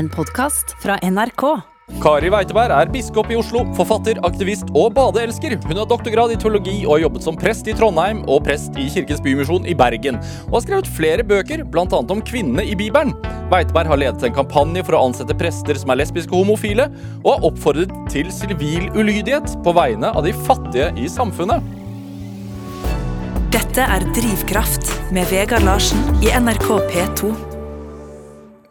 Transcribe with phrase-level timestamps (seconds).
[0.00, 1.42] En podkast fra NRK.
[2.00, 5.58] Kari Weiteberg er biskop i Oslo, forfatter, aktivist og badeelsker.
[5.66, 8.86] Hun har doktorgrad i teologi og har jobbet som prest i Trondheim og prest i
[8.94, 10.16] Kirkens Bymisjon i Bergen.
[10.46, 11.84] Og har skrevet flere bøker, bl.a.
[12.00, 13.12] om kvinnene i Bibelen.
[13.52, 16.88] Weiteberg har ledet en kampanje for å ansette prester som er lesbiske og homofile,
[17.20, 21.76] og har oppfordret til sivil ulydighet på vegne av de fattige i samfunnet.
[23.52, 27.49] Dette er Drivkraft med Vegard Larsen i NRK P2.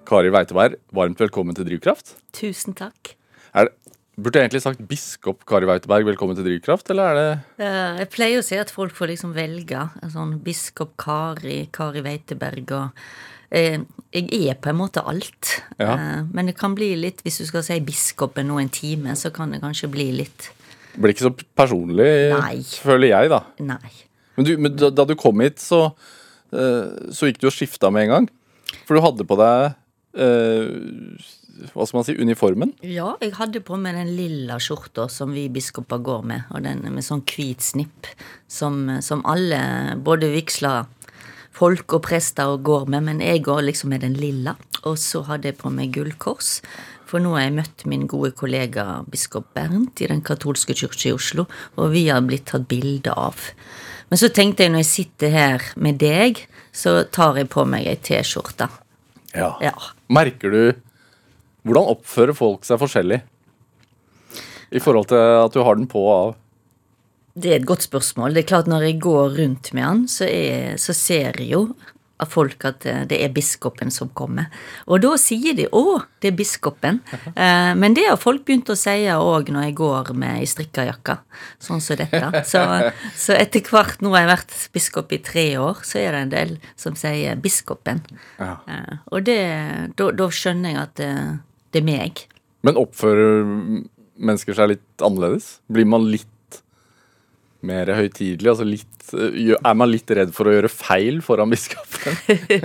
[0.10, 2.16] Kari Weiteberg, varmt velkommen til Drivkraft.
[2.34, 3.12] Tusen takk.
[3.54, 7.66] Er det, burde jeg egentlig sagt biskop Kari Weiteberg, velkommen til Drivkraft, eller er det
[7.66, 9.84] Eh, Jeg pleier å si at folk får liksom velge.
[10.14, 13.04] Sånn biskop Kari, Kari Weiteberg og
[13.52, 13.78] eh,
[14.14, 15.60] Jeg er på en måte alt.
[15.78, 15.94] Ja.
[15.94, 19.30] Eh, men det kan bli litt, hvis du skal si biskopen nå en time, så
[19.32, 20.50] kan det kanskje bli litt
[20.96, 22.64] Det blir ikke så personlig, Nei.
[22.82, 23.44] føler jeg, da.
[23.62, 23.92] Nei.
[24.38, 25.92] Men, du, men da, da du kom hit, så,
[26.56, 28.30] eh, så gikk du og skifta med en gang.
[28.88, 29.76] For du hadde på deg
[30.18, 30.70] eh,
[31.74, 32.72] Hva skal man si uniformen.
[32.88, 36.86] Ja, jeg hadde på meg den lilla skjorta som vi biskoper går med, og den
[36.88, 38.08] med sånn hvit snipp
[38.48, 39.60] som, som alle,
[40.00, 40.86] både vigsla
[41.60, 44.56] folk og prester går med, men jeg går liksom med den lilla.
[44.88, 46.60] Og så hadde jeg på meg gullkors,
[47.10, 51.16] for nå har jeg møtt min gode kollega biskop Bernt i Den katolske kirke i
[51.16, 53.50] Oslo, og vi har blitt tatt bilde av.
[54.10, 57.90] Men så tenkte jeg når jeg sitter her med deg, så tar jeg på meg
[57.90, 58.70] ei T-skjorte.
[59.36, 59.54] Ja.
[59.62, 59.74] Ja.
[60.10, 60.62] Merker du
[61.68, 63.20] Hvordan oppfører folk seg forskjellig?
[64.72, 66.30] I forhold til at du har den på og av.
[67.40, 68.34] Det er et godt spørsmål.
[68.34, 71.64] Det er klart Når jeg går rundt med han, så, er, så ser jeg jo
[72.20, 74.50] av folk at eh, det er biskopen som kommer.
[74.88, 77.02] Og da sier de 'Å, det er biskopen'.
[77.40, 80.84] Eh, men det har folk begynt å si òg når jeg går med ei strikka
[80.88, 81.16] jakke,
[81.62, 82.42] sånn som dette.
[82.50, 82.60] Så,
[83.16, 86.34] så etter hvert, nå har jeg vært biskop i tre år, så er det en
[86.34, 88.02] del som sier 'biskopen'.
[88.40, 88.58] Ja.
[88.68, 89.40] Eh, og det,
[89.96, 91.14] da, da skjønner jeg at det,
[91.72, 92.26] det er meg.
[92.66, 93.48] Men oppfører
[94.20, 95.60] mennesker seg litt annerledes?
[95.72, 96.28] Blir man litt
[97.66, 98.50] mer høytidelig?
[98.52, 102.16] Altså litt, eh, er man litt redd for å gjøre feil foran biskopen?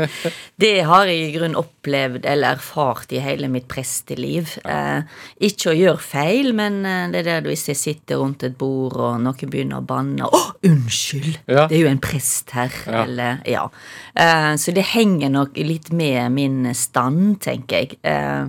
[0.63, 4.55] Det har jeg i grunn opplevd eller erfart i hele mitt presteliv.
[4.65, 5.03] Eh,
[5.49, 8.95] ikke å gjøre feil, men eh, det er der hvis jeg sitter rundt et bord
[8.95, 11.43] og noen begynner å banne Å, unnskyld!
[11.51, 11.67] Ja.
[11.67, 12.73] Det er jo en prest her.
[12.87, 13.05] Ja.
[13.05, 13.67] Eller, ja.
[14.15, 17.99] Eh, så det henger nok litt med min stand, tenker jeg.
[18.07, 18.47] Eh,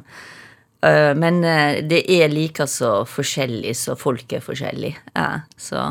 [0.85, 1.41] eh, men
[1.89, 5.01] det er like så forskjellig så folk er forskjellige.
[5.15, 5.87] Ja, så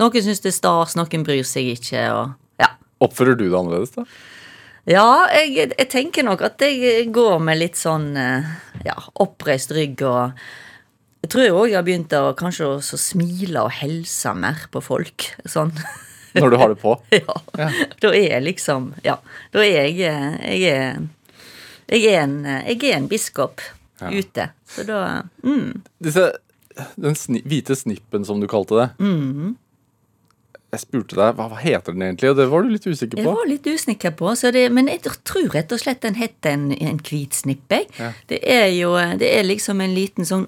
[0.00, 2.70] noen syns det er stas, noen bryr seg ikke, og ja.
[3.02, 4.06] Oppfører du det annerledes, da?
[4.88, 8.48] Ja, jeg, jeg tenker nok at jeg går med litt sånn eh,
[8.86, 10.32] ja, oppreist rygg og
[11.22, 15.28] Jeg tror òg jeg har begynt å kanskje å smile og helse mer på folk.
[15.46, 15.70] Sånn.
[16.34, 16.96] Når du har det på?
[17.20, 17.68] Ja.
[18.02, 19.20] Da er jeg liksom Ja.
[19.54, 20.98] Da er jeg eh, Jeg er,
[21.92, 22.36] jeg er, en,
[22.66, 23.62] jeg er en biskop
[24.02, 24.48] ute.
[24.66, 26.32] Så da mm, Disse,
[26.96, 28.88] den sni, hvite snippen, som du kalte det.
[28.98, 29.54] Mm.
[30.72, 33.26] Jeg spurte deg hva, hva heter den egentlig, og det var du litt usikker Jeg
[33.26, 33.32] på.
[33.36, 36.70] var litt usikker på, så det, men jeg tror rett og slett den heter en,
[36.72, 37.74] en hvit snipp.
[37.98, 38.08] Ja.
[38.30, 40.46] Det er jo det er liksom en liten sånn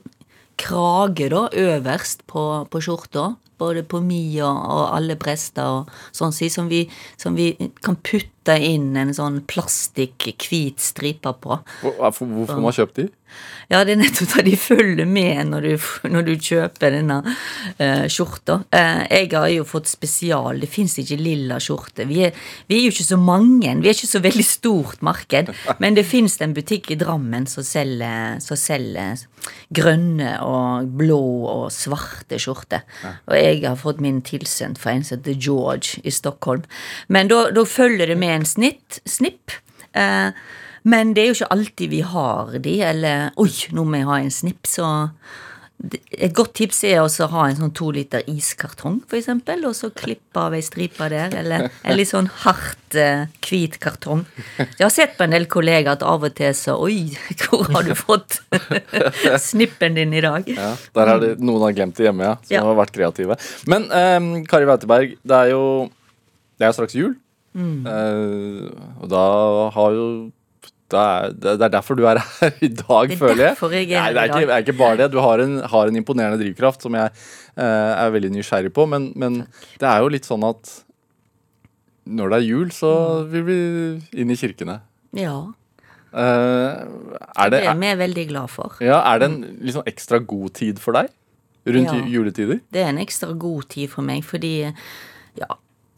[0.56, 3.34] krage da, øverst på, på skjorta.
[3.58, 6.84] Både på mi og, og alle prester og sånn som vi,
[7.16, 7.52] som vi
[7.84, 11.60] kan putte inn en sånn plastikk hvit stripe på.
[11.80, 13.08] Hvor- Hvorfor, hvorfor man kjøpt de?
[13.70, 17.16] Ja, det er nettopp at de følger med når du, når du kjøper denne
[17.82, 18.60] eh, skjorta.
[18.70, 20.60] Eh, jeg har jo fått spesial.
[20.62, 22.04] Det fins ikke lilla skjorte.
[22.06, 22.36] Vi er,
[22.70, 23.72] vi er jo ikke så mange.
[23.82, 25.50] Vi er ikke så veldig stort marked.
[25.82, 29.24] Men det fins en butikk i Drammen som selger, som selger
[29.74, 31.18] grønne og blå
[31.56, 32.84] og svarte skjorter.
[33.26, 36.64] Og jeg har fått min tilsendt fra en som heter George i Stockholm.
[37.08, 39.54] Men da, følger det med en snitt, snipp.
[39.92, 40.30] Eh,
[40.84, 44.20] men det er jo ikke alltid vi har de, eller Oi, nå må jeg ha
[44.20, 44.88] en snipp, så
[46.14, 49.90] Et godt tips er også å ha en sånn to liter iskartong, eksempel, og så
[49.92, 54.22] klippe av ei stripe der, eller en litt sånn hardt, eh, hvit kartong.
[54.56, 57.10] Jeg har sett på en del kollegaer at av og til så Oi,
[57.42, 58.38] hvor har du fått
[59.50, 60.46] snippen din i dag?
[60.48, 62.36] Ja, der er det noen har glemt det hjemme, ja.
[62.46, 62.62] Som Ja.
[62.70, 63.36] har vært kreative.
[63.66, 65.90] Men um, Kari Weiteberg, det er jo
[66.56, 67.16] Det er jo straks jul.
[67.58, 68.70] Eh,
[69.02, 69.24] og da
[69.74, 70.06] har jo
[71.00, 73.54] er, det er derfor du er her i dag, Det er føler jeg.
[73.54, 75.10] derfor jeg er Nei, det er ikke, det er ikke bare det.
[75.12, 77.10] Du har en, har en imponerende drivkraft som jeg
[77.58, 78.86] uh, er veldig nysgjerrig på.
[78.88, 79.40] Men, men
[79.80, 80.80] det er jo litt sånn at
[82.06, 82.92] når det er jul, så
[83.24, 83.28] Mm.
[83.32, 84.80] vil vi inn i kirkene.
[85.16, 85.36] Ja.
[86.14, 88.76] Uh, er det, Det er vi veldig glad for.
[88.80, 89.38] ja, er det en
[89.72, 91.08] sånn ekstra god tid for deg
[91.66, 92.04] rundt Ja.
[92.06, 92.60] juletider?
[92.70, 94.72] Det er en ekstra god tid for meg, fordi
[95.40, 95.46] ja,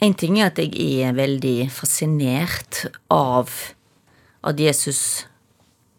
[0.01, 0.73] en ting er at jeg
[1.05, 3.51] er veldig fascinert av
[4.47, 5.27] at Jesus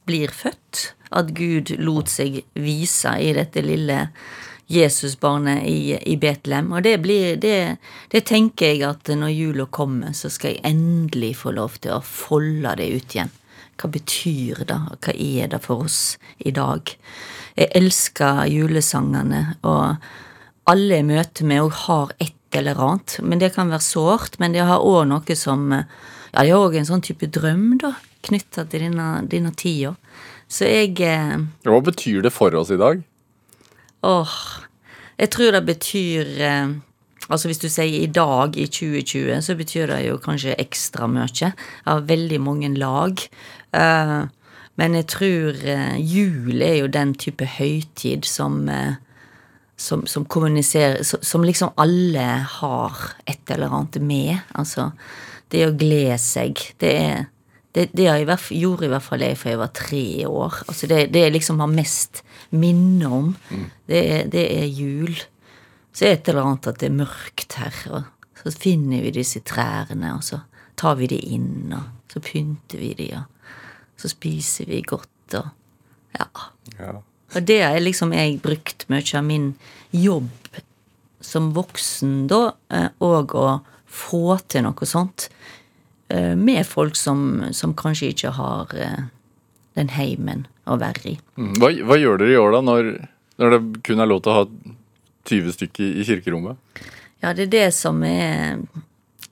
[0.08, 0.94] blir født.
[1.12, 4.08] At Gud lot seg vise i dette lille
[4.68, 6.74] Jesusbarnet i, i Betlehem.
[6.76, 7.78] Og det blir det,
[8.12, 12.04] det tenker jeg at når jula kommer, så skal jeg endelig få lov til å
[12.04, 13.32] folde det ut igjen.
[13.78, 16.92] Hva betyr det, og hva er det for oss i dag?
[17.58, 20.02] Jeg elsker julesangene, og
[20.68, 23.20] alle jeg møter med, og har et eller annet.
[23.22, 26.76] Men det kan være sårt, men det har òg noe som Ja, det er òg
[26.76, 27.94] en sånn type drøm, da,
[28.28, 29.96] knytta til denne, denne tida.
[30.48, 31.38] Så jeg eh,
[31.68, 33.02] Hva betyr det for oss i dag?
[34.08, 34.36] Åh,
[35.20, 36.76] jeg tror det betyr eh,
[37.28, 41.50] Altså hvis du sier i dag, i 2020, så betyr det jo kanskje ekstra mye.
[41.84, 43.20] Av veldig mange lag.
[43.76, 44.22] Eh,
[44.80, 45.60] men jeg tror
[46.00, 48.62] jul er jo den type høytid som
[49.78, 52.26] som, som kommuniserer som, som liksom alle
[52.60, 54.38] har et eller annet med.
[54.58, 54.92] Altså,
[55.54, 57.28] det å glede seg, det er
[57.78, 60.60] det, det jeg i hvert, gjorde i hvert fall jeg fra jeg var tre år.
[60.66, 62.24] Altså det, det jeg liksom har mest
[62.58, 63.34] minne om,
[63.90, 65.14] det, er, det er jul.
[65.94, 69.14] Så er det et eller annet at det er mørkt her, og så finner vi
[69.14, 70.42] disse trærne, og så
[70.78, 75.54] tar vi de inn, og så pynter vi de, og så spiser vi godt, og
[76.18, 76.28] ja.
[76.78, 76.98] Ja.
[77.36, 79.52] Og det har liksom jeg brukt mye av min
[79.92, 80.30] jobb
[81.22, 83.48] som voksen, da, eh, og å
[83.88, 85.28] få til noe sånt
[86.10, 89.06] med folk som, som kanskje ikke har eh,
[89.78, 91.16] den heimen å være i.
[91.38, 91.54] Mm.
[91.62, 92.92] Hva, hva gjør dere i år, da, når,
[93.42, 94.46] når det kun er lov til å ha
[95.28, 96.84] 20 stykker i kirkerommet?
[97.24, 98.62] Ja, det er det som er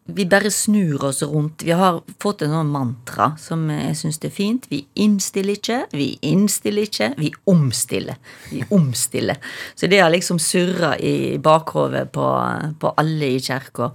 [0.05, 1.63] Vi bare snur oss rundt.
[1.65, 4.67] Vi har fått en sånn mantra som jeg syns er fint.
[4.69, 8.19] Vi innstiller ikke, vi innstiller ikke, vi omstiller.
[8.51, 9.39] Vi omstiller.
[9.73, 12.27] Så det har liksom surra i bakhovet på,
[12.77, 13.89] på alle i kirka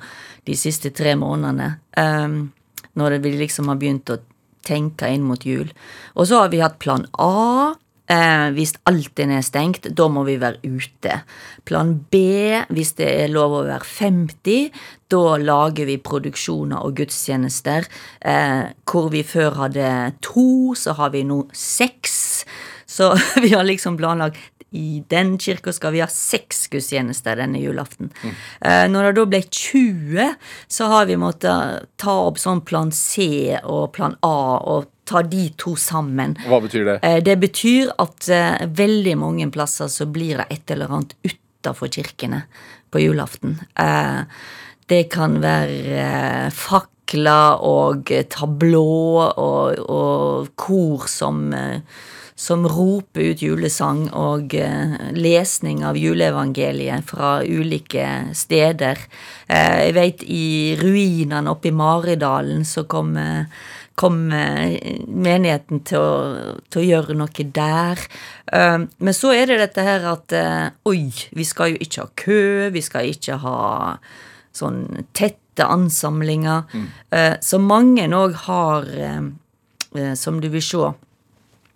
[0.50, 1.76] de siste tre månedene.
[1.94, 2.48] Um,
[3.00, 4.20] når vi liksom har begynt å
[4.66, 5.70] tenke inn mot jul.
[6.16, 7.76] Og så har vi hatt plan A.
[8.10, 11.20] Eh, hvis alt er nedstengt, da må vi være ute.
[11.68, 12.22] Plan B,
[12.74, 14.80] hvis det er lov å være 50,
[15.14, 17.86] da lager vi produksjoner og gudstjenester.
[18.20, 19.92] Eh, hvor vi før hadde
[20.26, 22.16] to, så har vi nå seks.
[22.90, 23.12] Så
[23.44, 28.12] vi har liksom planlagt i den kirka skal vi ha seks gudstjenester denne julaften.
[28.22, 28.92] Mm.
[28.92, 30.34] når det da ble 20,
[30.68, 35.48] så har vi måttet ta opp sånn plan C og plan A og ta de
[35.58, 36.36] to sammen.
[36.46, 36.98] Hva betyr det?
[37.02, 41.90] Eh, Det betyr at eh, veldig mange plasser så blir det et eller annet utafor
[41.90, 42.44] kirkene
[42.90, 43.58] på julaften.
[44.90, 48.86] Det kan være fakler og tablå
[49.38, 51.52] og, og kor som
[52.40, 58.06] som roper ut julesang og eh, lesning av juleevangeliet fra ulike
[58.36, 59.02] steder.
[59.44, 60.46] Eh, jeg vet i
[60.80, 63.44] ruinene oppe i Maridalen så kom, eh,
[64.00, 64.72] kom eh,
[65.04, 68.00] menigheten til å, til å gjøre noe der.
[68.50, 70.32] Men så er det dette her at
[70.88, 72.40] oi, vi skal jo ikke ha kø,
[72.74, 73.60] vi skal ikke ha
[74.56, 76.64] sånn tette ansamlinger.
[77.12, 78.90] Eh, så mange òg har,
[80.16, 80.88] som du vil se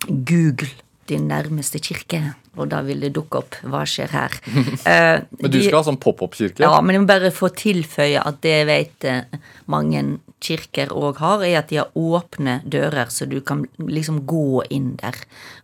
[0.09, 0.71] Google
[1.09, 2.21] din nærmeste kirke,
[2.57, 4.37] og da vil det dukke opp hva skjer her.
[4.89, 6.63] Eh, Men du skal ha sånn pop-opp-kirke?
[6.65, 9.37] Ja, men jeg må bare få tilføye at det jeg vet eh,
[9.71, 10.03] mange
[10.45, 14.95] kirker òg har, er at de har åpne dører, så du kan liksom gå inn
[15.01, 15.17] der.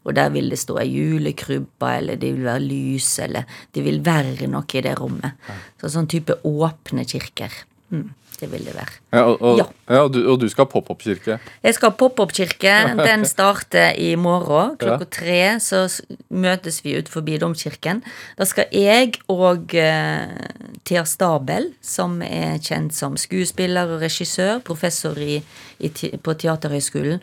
[0.04, 4.00] Og der vil det stå ei julekrybbe, eller det vil være lys, eller det vil
[4.04, 5.36] være noe i det rommet.
[5.80, 7.52] Så sånn type åpne kirker.
[7.92, 8.08] Mm,
[8.40, 8.94] det vil det være.
[9.12, 9.66] Ja, og, og, Ja.
[9.90, 10.00] ja.
[10.04, 11.38] og, du, og du skal ha pop-opp-kirke?
[11.62, 12.74] Jeg skal ha pop-opp-kirke.
[13.08, 15.40] Den starter i morgen klokka tre.
[15.60, 15.84] Så
[16.28, 18.02] møtes vi ut forbi domkirken.
[18.38, 20.46] Da skal jeg og uh,
[20.88, 25.40] Thea Stabel, som er kjent som skuespiller og regissør, professor i,
[25.78, 27.20] i, på Teaterhøgskolen,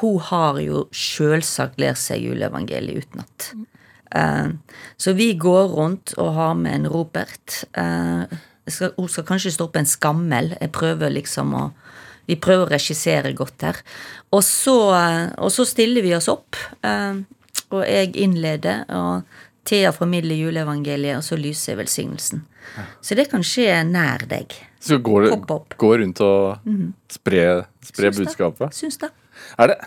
[0.00, 3.50] hun har jo sjølsagt lært seg juleevangeliet utenat.
[4.10, 4.56] Uh,
[4.96, 7.64] så vi går rundt og har med en ropert.
[7.78, 10.54] Eh, jeg skal, hun skal kanskje stå opp en skammel.
[10.60, 11.70] Jeg prøver liksom å
[12.30, 13.78] Vi prøver å regissere godt her.
[14.30, 14.76] Og så,
[15.34, 16.54] og så stiller vi oss opp,
[16.86, 17.16] eh,
[17.74, 19.24] og jeg innleder, og
[19.66, 22.44] Thea formidler juleevangeliet, og så lyser velsignelsen.
[23.02, 24.54] Så det kan skje nær deg.
[24.78, 25.26] Så går,
[25.80, 26.70] gå rundt og
[27.10, 27.42] spre,
[27.82, 28.78] spre Syns budskapet?
[28.78, 29.10] Syns det.
[29.58, 29.78] Er det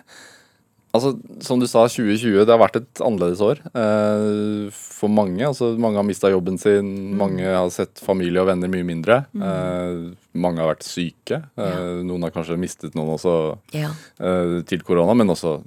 [0.94, 1.10] Altså,
[1.42, 5.42] Som du sa, 2020 det har vært et annerledes år eh, for mange.
[5.42, 9.24] altså Mange har mista jobben sin, mange har sett familie og venner mye mindre.
[9.34, 11.40] Eh, mange har vært syke.
[11.58, 13.90] Eh, Noen har kanskje mistet noen også Ja.
[14.22, 15.64] eh, til korona, men også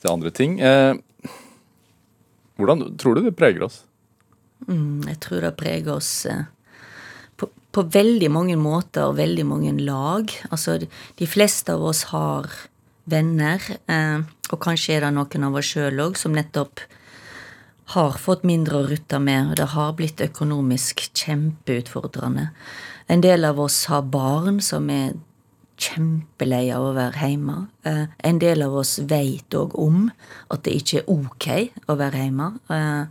[0.00, 0.60] til andre ting.
[0.62, 0.94] Eh,
[2.58, 3.82] hvordan tror du det preger oss?
[4.68, 6.26] Mm, jeg tror det preger oss
[7.38, 10.30] på, på veldig mange måter og veldig mange lag.
[10.50, 12.46] Altså, de- de fleste av oss har
[13.10, 14.20] venner, eh,
[14.52, 16.82] og kanskje er det noen av oss sjøl òg som nettopp
[17.94, 22.50] har fått mindre å rutte med, og det har blitt økonomisk kjempeutfordrende.
[23.08, 25.16] En del av oss har barn som er
[25.78, 27.56] kjempelei av å være hjemme.
[27.88, 30.10] Eh, en del av oss veit òg om
[30.50, 31.48] at det ikke er ok
[31.88, 32.50] å være hjemme.
[32.68, 33.04] Eh,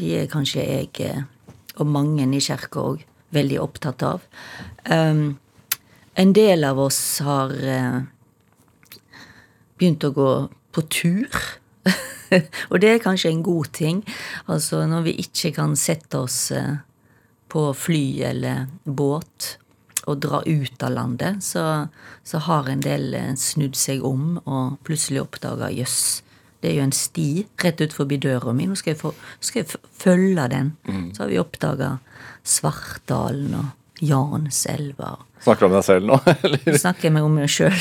[0.00, 1.24] de er kanskje jeg,
[1.76, 4.22] og mange i kirka òg, veldig opptatt av.
[4.90, 7.52] En del av oss har
[9.80, 10.30] begynt å gå
[10.76, 11.40] på tur.
[12.70, 14.04] og det er kanskje en god ting.
[14.46, 16.52] Altså når vi ikke kan sette oss
[17.50, 19.56] på fly eller båt
[20.08, 21.86] og dra ut av landet, så,
[22.24, 26.22] så har en del eh, snudd seg om og plutselig oppdaga jøss.
[26.60, 27.28] Det er jo en sti
[27.62, 28.68] rett ut forbi døra mi.
[28.68, 30.74] Nå skal jeg, få, skal jeg følge den.
[30.88, 31.06] Mm.
[31.16, 31.94] Så har vi oppdaga
[32.44, 35.14] Svartdalen og Janselva.
[35.44, 36.78] Snakker du om deg selv nå, eller?
[36.78, 37.76] Snakker jeg meg om meg sjøl.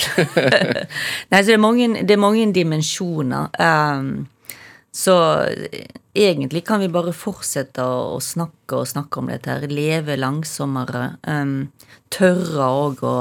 [1.31, 3.49] Nei, så det er mange, det er mange dimensjoner.
[3.59, 4.27] Um,
[4.95, 5.15] så
[6.17, 9.67] egentlig kan vi bare fortsette å snakke og snakke om dette her.
[9.71, 11.13] Leve langsommere.
[11.27, 11.69] Um,
[12.11, 13.17] tørre òg å,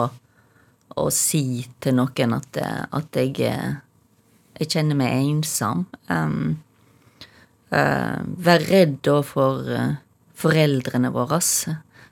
[0.96, 5.86] å, si til noen at, at jeg, jeg, kjenner meg ensom.
[6.08, 6.56] Um,
[7.74, 9.98] uh, være redd da for uh,
[10.38, 11.42] foreldrene våre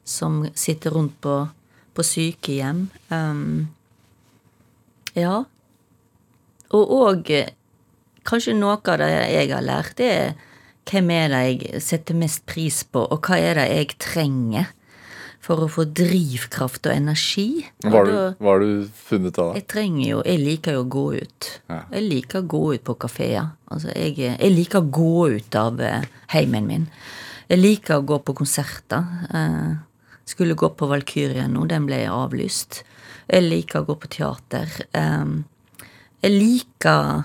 [0.07, 1.41] som sitter rundt på,
[1.95, 2.87] på sykehjem.
[3.11, 3.67] Um,
[5.19, 5.43] ja.
[6.77, 7.33] Og òg
[8.27, 10.35] kanskje noe av det jeg har lært, det er
[10.87, 14.69] hvem er det jeg setter mest pris på, og hva er det jeg trenger
[15.43, 17.65] for å få drivkraft og energi?
[17.83, 19.63] Hva har du, funnet av det?
[19.63, 21.51] Jeg trenger jo Jeg liker jo å gå ut.
[21.71, 21.81] Ja.
[21.95, 23.53] Jeg liker å gå ut på kafeer.
[23.71, 26.89] Altså, jeg, jeg, liker å gå ut av uh, heimen min.
[27.47, 29.07] Jeg liker å gå på konserter.
[30.27, 32.83] Skulle gå på Valkyrien nå, den ble avlyst.
[33.31, 34.73] Jeg liker å gå på teater.
[34.93, 37.25] Jeg liker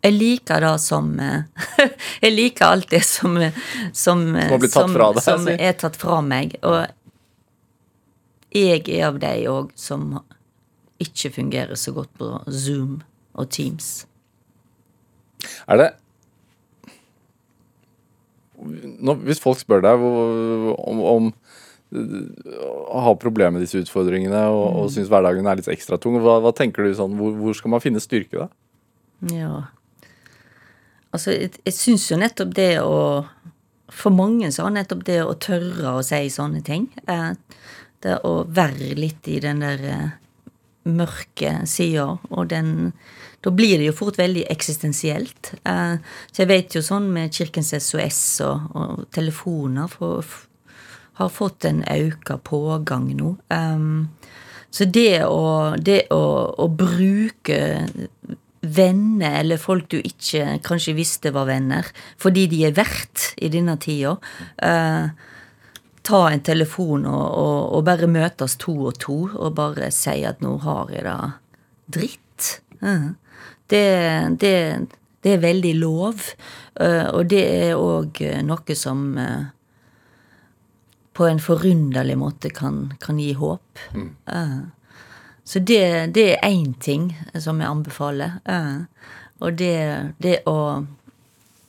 [0.00, 1.42] jeg liker det som eh,
[2.24, 3.36] Jeg liker alt det som
[3.92, 4.22] Som,
[4.72, 6.56] som, deg, som er tatt fra meg.
[6.64, 6.86] Og
[8.50, 10.16] jeg er av de òg som
[11.00, 12.96] ikke fungerer så godt på Zoom
[13.38, 14.06] og Teams.
[15.70, 15.90] Er det
[18.60, 21.30] Nå, Hvis folk spør deg om, om
[21.90, 24.78] har problemer med disse utfordringene og, mm.
[24.78, 27.74] og syns hverdagen er litt ekstra tung, hva, hva tenker du sånn, hvor, hvor skal
[27.74, 28.50] man finne styrke da?
[29.34, 29.54] Ja
[31.10, 32.96] Altså, jeg, jeg syns jo nettopp det å
[33.90, 37.32] For mange så har nettopp det å tørre å si sånne ting eh,
[38.02, 40.10] Det å være litt i den der eh,
[40.90, 42.92] mørke sida, og den
[43.42, 45.54] Da blir det jo fort veldig eksistensielt.
[45.64, 45.96] Eh,
[46.30, 50.24] så jeg vet jo sånn med Kirkens SOS og, og telefoner for,
[51.20, 53.34] har fått en auka pågang nå.
[54.70, 56.22] Så det å, det å,
[56.62, 57.58] å bruke
[58.60, 61.86] venner eller folk du ikke kanskje visste var venner,
[62.20, 64.16] fordi de er verdt i denne tida.
[64.62, 65.10] Uh,
[66.06, 70.40] ta en telefon og, og, og, bare møtes to og to og bare si at
[70.40, 71.18] 'nå har jeg det
[71.96, 72.50] dritt'.
[72.80, 73.12] Uh,
[73.70, 73.86] det,
[74.40, 74.54] det,
[75.22, 76.22] det, er veldig lov,
[76.80, 79.16] uh, og det er òg noe som
[81.20, 83.80] på en forunderlig måte kan, kan gi håp.
[83.92, 84.14] Mm.
[85.44, 88.38] Så det, det er én ting som jeg anbefaler.
[88.48, 88.86] Uh,
[89.44, 89.76] og det,
[90.22, 90.56] det å,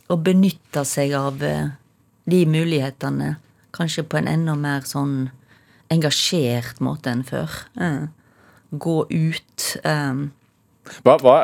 [0.08, 1.74] å, benytte seg av uh,
[2.30, 3.34] de mulighetene
[3.76, 5.32] kanskje på en enda mer sånn
[5.92, 7.58] engasjert måte enn før.
[7.76, 8.08] Uh,
[8.72, 9.68] gå ut.
[11.02, 11.18] Hva?
[11.20, 11.36] hva?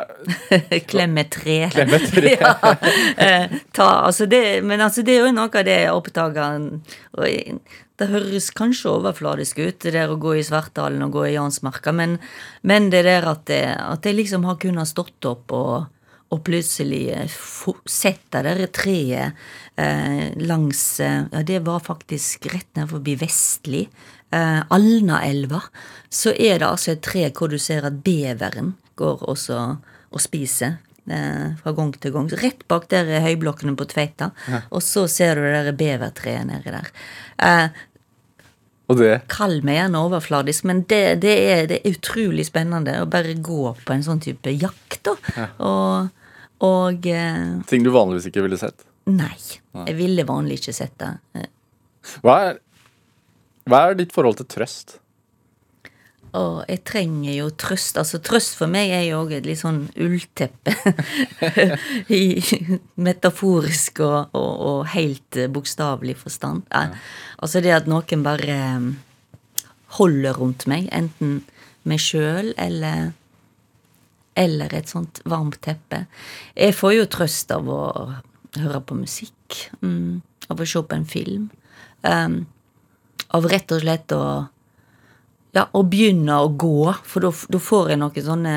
[0.93, 1.57] Klemme tre.
[1.73, 2.37] Klemme tre.
[2.39, 2.53] ja,
[3.75, 6.51] ta, altså det, men altså det er jo noe av det jeg oppdaga
[7.97, 11.93] det høres kanskje overfladisk ut, det der å gå i Svartdalen og gå i Jansmarka,
[11.95, 12.17] men,
[12.61, 15.87] men det der at, det, at jeg liksom har kunnet stått opp og,
[16.29, 17.37] og plutselig eh,
[17.89, 19.47] sett det der treet
[19.81, 23.87] eh, langs eh, Ja, det var faktisk rett ned forbi Vestli.
[24.29, 25.63] Eh, Alnaelva.
[26.09, 29.61] Så er det altså et tre hvor du ser at beveren går også
[30.07, 30.77] og spiser
[31.07, 32.29] fra gang til gang.
[32.41, 34.63] Rett bak der er høyblokkene på Tveita, ja.
[34.67, 36.89] og så ser du det der bevertreet nedi der.
[37.47, 37.85] Eh,
[38.87, 39.13] og det?
[39.31, 43.73] Kall meg gjerne overfladisk, men det, det, er, det, er, utrolig spennende å bare gå
[43.83, 45.15] på en sånn type jakt, da.
[45.35, 45.47] Ja.
[45.67, 46.29] Og,
[46.67, 48.87] og eh, Ting du vanligvis ikke ville sett?
[49.07, 49.35] Nei.
[49.77, 51.11] Jeg ville vanlig ikke sett det.
[52.23, 52.61] Hva er,
[53.67, 54.97] hva er ditt forhold til trøst?
[56.37, 57.97] Og jeg trenger jo trøst.
[57.99, 60.75] Altså, trøst for meg er jo òg et litt sånn ullteppe.
[63.07, 66.65] Metaforisk og, og, og helt bokstavelig forstand.
[66.71, 66.91] Ja.
[67.41, 68.91] Altså det at noen bare um,
[69.97, 71.41] holder rundt meg, enten
[71.87, 73.13] meg sjøl eller
[74.37, 76.03] eller et sånt varmt teppe.
[76.53, 77.81] Jeg får jo trøst av å
[78.57, 80.19] høre på musikk, mm,
[80.53, 81.47] av å se på en film.
[82.05, 82.43] Um,
[83.33, 84.21] av rett og slett å
[85.55, 88.55] ja, og begynne å gå, for da får jeg noen sånne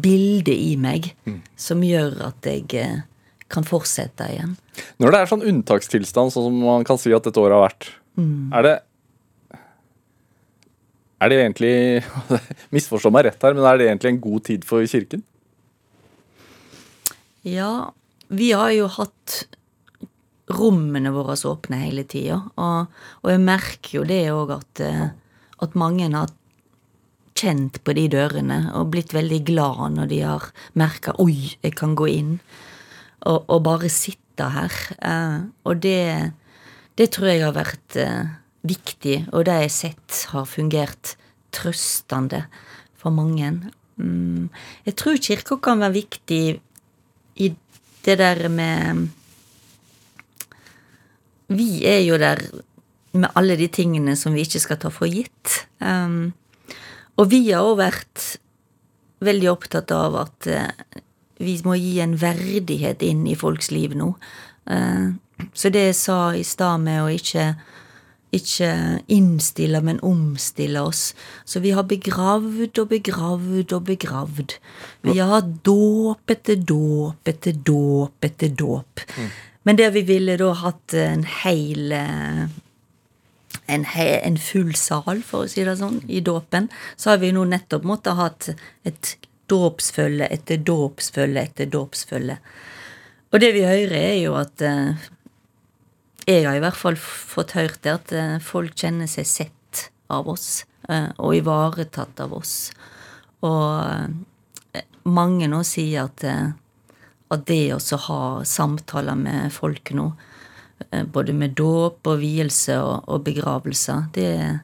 [0.00, 1.40] bilder i meg mm.
[1.60, 3.04] som gjør at jeg eh,
[3.52, 4.56] kan fortsette igjen.
[4.98, 7.88] Når det er sånn unntakstilstand, sånn som man kan si at dette året har vært,
[8.18, 8.50] mm.
[8.58, 8.74] er det
[11.24, 11.74] er det egentlig
[12.74, 15.22] Misforstå meg rett her, men er det egentlig en god tid for Kirken?
[17.44, 17.92] Ja,
[18.28, 19.44] vi har jo hatt
[20.54, 22.92] rommene våre åpne hele tida, og,
[23.22, 25.06] og, jeg merker jo det òg at, eh,
[25.62, 26.32] at mange har
[27.34, 31.94] kjent på de dørene og blitt veldig glad når de har merka 'oi, jeg kan
[31.94, 32.38] gå inn',
[33.26, 34.72] og, og bare sitte her.
[35.02, 36.32] Eh, og det,
[36.96, 41.16] det tror jeg har vært eh, viktig, og det jeg har sett, har fungert
[41.54, 42.44] trøstende
[42.98, 43.70] for mange.
[43.96, 44.50] Mm,
[44.86, 46.44] jeg tror kirka kan være viktig
[47.36, 47.52] i
[48.04, 49.08] det der med
[51.46, 52.40] Vi er jo der
[53.14, 55.64] med alle de tingene som vi ikke skal ta for gitt.
[55.78, 56.34] Um,
[57.18, 58.24] og vi har òg vært
[59.24, 61.02] veldig opptatt av at uh,
[61.42, 64.12] vi må gi en verdighet inn i folks liv nå.
[64.66, 65.14] Uh,
[65.54, 67.54] så det jeg sa i stad med å ikke
[68.34, 68.68] ikke
[69.14, 71.12] innstille, men omstille oss.
[71.46, 74.56] Så vi har begravd og begravd og begravd.
[75.06, 79.04] Vi har hatt dåp etter dåp etter dåp etter dåp.
[79.14, 79.28] Mm.
[79.64, 81.94] Men der vi ville da hatt en hel
[83.66, 87.46] en, en, full sal, for å si det sånn, i dåpen, så har vi nå
[87.48, 88.50] nettopp måttet hatt
[88.84, 89.16] et
[89.50, 92.38] dåpsfølge etter dåpsfølge etter dåpsfølge.
[93.34, 94.94] Og det vi hører, er jo at uh,
[96.24, 99.82] jeg har i hvert fall fått hørt det, at eh, folk kjenner seg sett
[100.12, 102.54] av oss, eh, og ivaretatt av oss.
[103.44, 110.06] Og eh, mange nå sier at, at det å ha samtaler med folk nå,
[111.12, 114.60] både med dåp og vielse og, og begravelser, det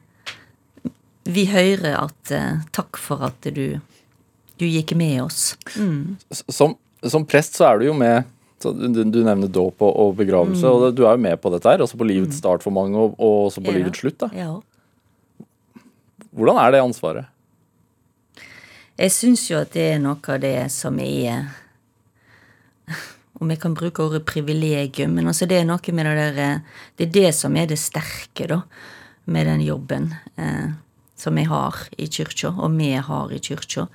[1.31, 2.31] Vi hører at
[2.73, 3.79] takk for at du,
[4.57, 5.55] du gikk med oss.
[5.77, 6.17] Mm.
[6.31, 6.73] Som,
[7.05, 8.25] som prest så er du jo med
[8.63, 10.71] du, du, nevner dåp og, og begravelse, mm.
[10.71, 11.83] og du er jo med på dette her.
[11.83, 12.41] Også på livets mm.
[12.41, 13.79] start for mange, og, og også på ja.
[13.79, 14.19] livets slutt.
[14.21, 14.29] da.
[14.35, 14.51] Ja.
[16.31, 17.29] Hvordan er det ansvaret?
[19.01, 21.49] Jeg syns jo at det er noe av det som er
[23.41, 26.61] Om jeg kan bruke ordet privilegium, men altså det er noe med det der
[26.97, 28.61] Det er det som er det sterke, da,
[29.25, 30.73] med den jobben eh,
[31.17, 33.87] som jeg har i kyrkja, og vi har i kyrkja.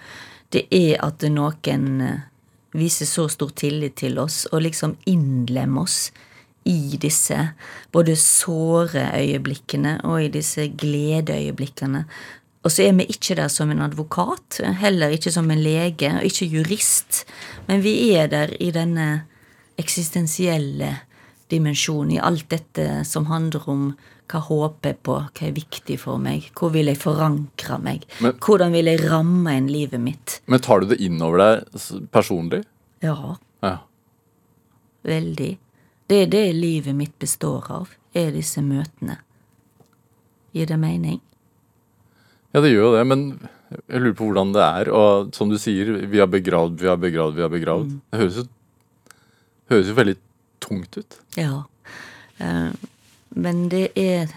[0.50, 2.24] Det er at noen eh,
[2.76, 6.10] viser så stor tillit til oss og liksom innlemmer oss
[6.66, 7.36] i disse
[7.94, 12.02] både såre øyeblikkene og i disse gledeøyeblikkene.
[12.66, 16.24] Og så er vi ikke der som en advokat, heller ikke som en lege, og
[16.26, 17.22] ikke jurist,
[17.68, 19.26] men vi er der i denne
[19.80, 20.92] eksistensielle
[21.50, 23.88] dimensjon i alt dette som handler om
[24.26, 28.34] hva håper jeg på, hva er viktig for meg, hvor vil jeg forankre meg, men,
[28.42, 30.40] hvordan vil jeg ramme inn livet mitt.
[30.50, 31.84] Men tar du det innover deg
[32.14, 32.64] personlig?
[33.04, 33.36] Ja.
[33.62, 33.76] ja.
[35.06, 35.52] Veldig.
[36.10, 39.20] Det er det livet mitt består av, er disse møtene.
[40.56, 41.20] Gir det mening?
[42.54, 43.24] Ja, det gjør jo det, men
[43.90, 44.90] jeg lurer på hvordan det er.
[44.94, 47.90] Og som du sier, vi har begravd, vi har begravd, vi har begravd.
[47.92, 47.98] Mm.
[48.10, 48.46] Det høres jo,
[49.70, 50.16] høres jo veldig
[50.62, 51.18] tungt ut.
[51.38, 51.64] Ja.
[52.40, 52.72] Uh,
[53.36, 54.32] men det er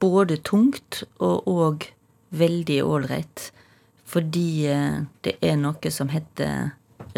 [0.00, 1.88] både tungt og òg
[2.30, 3.50] veldig ålreit.
[4.10, 6.72] Fordi uh, det er noe som heter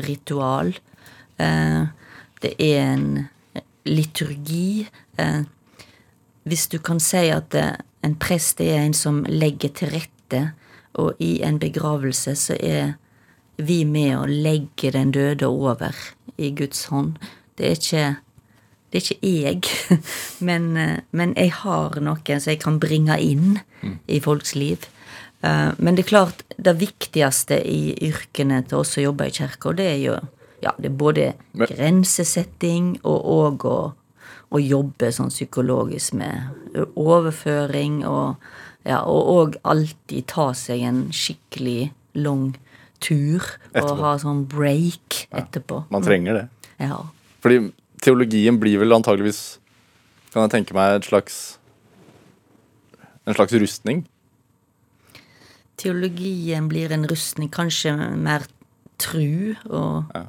[0.07, 0.75] ritual.
[1.41, 1.91] Uh,
[2.43, 3.09] det er en
[3.87, 4.89] liturgi.
[6.43, 7.55] hvis du kan si at
[8.03, 10.53] en prest er en som legger til rette,
[10.95, 12.95] og i en begravelse så er
[13.57, 15.95] vi med å legge den døde over
[16.43, 17.17] i Guds hånd.
[17.59, 18.07] Det er ikke
[18.93, 20.01] det er ikke jeg,
[20.49, 23.95] men, eh, men, jeg har noe som jeg kan bringe inn mm.
[24.13, 24.85] i folks liv.
[25.41, 29.73] Eh, men det er klart, det viktigste i yrkene til oss som jobber i kirka,
[29.79, 30.19] det er jo
[30.63, 33.79] ja, det er både men, grensesetting og òg å,
[34.53, 38.45] å, jobbe sånn psykologisk med overføring og
[38.87, 42.53] ja, og alltid ta seg en skikkelig lang
[43.03, 43.97] tur etterpå.
[43.97, 45.83] og ha sånn break etterpå.
[45.93, 46.47] Man trenger det.
[46.83, 47.01] Ja.
[47.43, 49.59] Fordi teologien blir vel antageligvis,
[50.33, 51.43] kan jeg tenke meg, et slags
[53.27, 54.05] en slags rustning?
[55.79, 58.47] Teologien blir en rustning, kanskje mer
[59.03, 60.27] tru og, ja.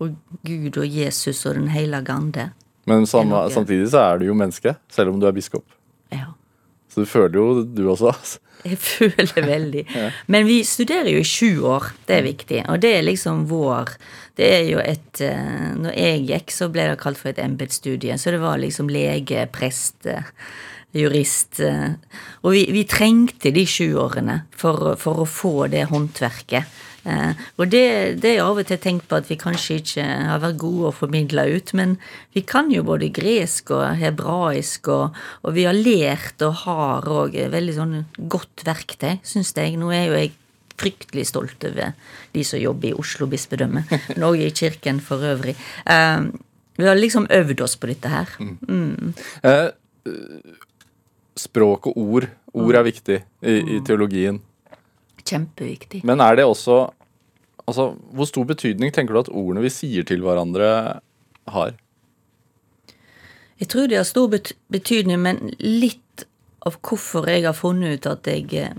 [0.00, 0.16] og
[0.46, 2.50] Gud og Jesus og Den hellige ande.
[2.88, 5.66] Men samme, samtidig så er du jo menneske, selv om du er biskop.
[6.12, 6.32] Ja.
[6.88, 8.12] Så du føler jo du også.
[8.14, 8.38] altså.
[8.66, 9.84] Jeg føler veldig.
[10.34, 12.62] Men vi studerer jo i sju år, det er viktig.
[12.72, 13.92] Og det er liksom vår
[14.38, 18.16] Det er jo et eh, Når jeg gikk, så ble det kalt for et embetsstudie.
[18.18, 20.26] Så det var liksom lege, prest, eh,
[20.94, 21.60] jurist.
[21.60, 21.94] eh,
[22.42, 26.66] Og vi, vi trengte de sju årene for, for å få det håndverket.
[27.06, 27.84] Eh, og det,
[28.22, 30.96] det er av og til tenkt på at vi kanskje ikke har vært gode å
[30.96, 31.96] formidle ut, men
[32.36, 37.38] vi kan jo både gresk og hebraisk, og, og vi har lært og har òg
[37.54, 37.96] veldig sånn
[38.30, 39.78] godt verktøy, syns jeg.
[39.78, 40.34] Nå er jo jeg
[40.78, 41.94] fryktelig stolt over
[42.34, 43.84] de som jobber i Oslo bispedømme,
[44.14, 45.56] men òg i kirken for øvrig.
[45.86, 46.28] Eh,
[46.78, 48.34] vi har liksom øvd oss på dette her.
[49.42, 49.70] Eh,
[51.38, 52.28] språk og ord.
[52.58, 54.38] Ord er viktig i, i teologien.
[55.28, 56.04] Kjempeviktig.
[56.08, 56.86] Men er det også
[57.68, 61.00] Altså, Hvor stor betydning tenker du at ordene vi sier til hverandre,
[61.52, 61.74] har?
[63.60, 66.24] Jeg tror det har stor bet betydning, men litt
[66.64, 68.78] av hvorfor jeg har funnet ut at jeg eh,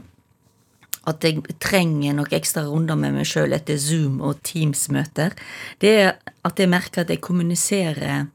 [1.10, 5.34] at jeg trenger noen ekstra runder med meg sjøl etter Zoom- og Teams-møter,
[5.82, 6.10] det er
[6.46, 8.28] at jeg merker at jeg kommuniserer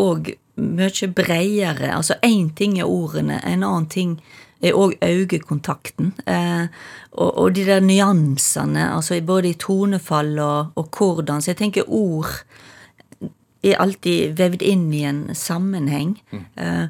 [0.00, 1.92] og mye bredere.
[1.94, 6.12] Altså én ting er ordene, en annen ting er òg øyekontakten.
[6.26, 6.66] Eh,
[7.12, 11.42] og, og de der nyansene, altså både i tonefall og, og hvordan.
[11.42, 12.30] Så jeg tenker ord
[13.62, 16.16] er alltid vevd inn i en sammenheng.
[16.32, 16.86] Eh,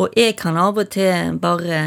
[0.00, 1.80] og jeg kan av og til bare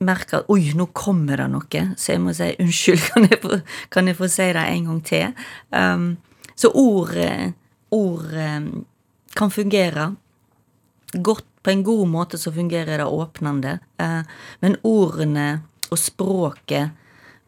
[0.00, 3.58] merke at oi, nå kommer det noe, så jeg må si unnskyld, kan jeg få,
[3.92, 5.48] kan jeg få si det en gang til?
[5.74, 6.06] Um,
[6.56, 7.50] så ord, eh,
[7.92, 8.70] ord um,
[9.36, 10.14] kan fungere
[11.12, 13.78] godt på en god måte, så fungerer det åpnende.
[13.98, 14.22] Eh,
[14.62, 16.92] men ordene og språket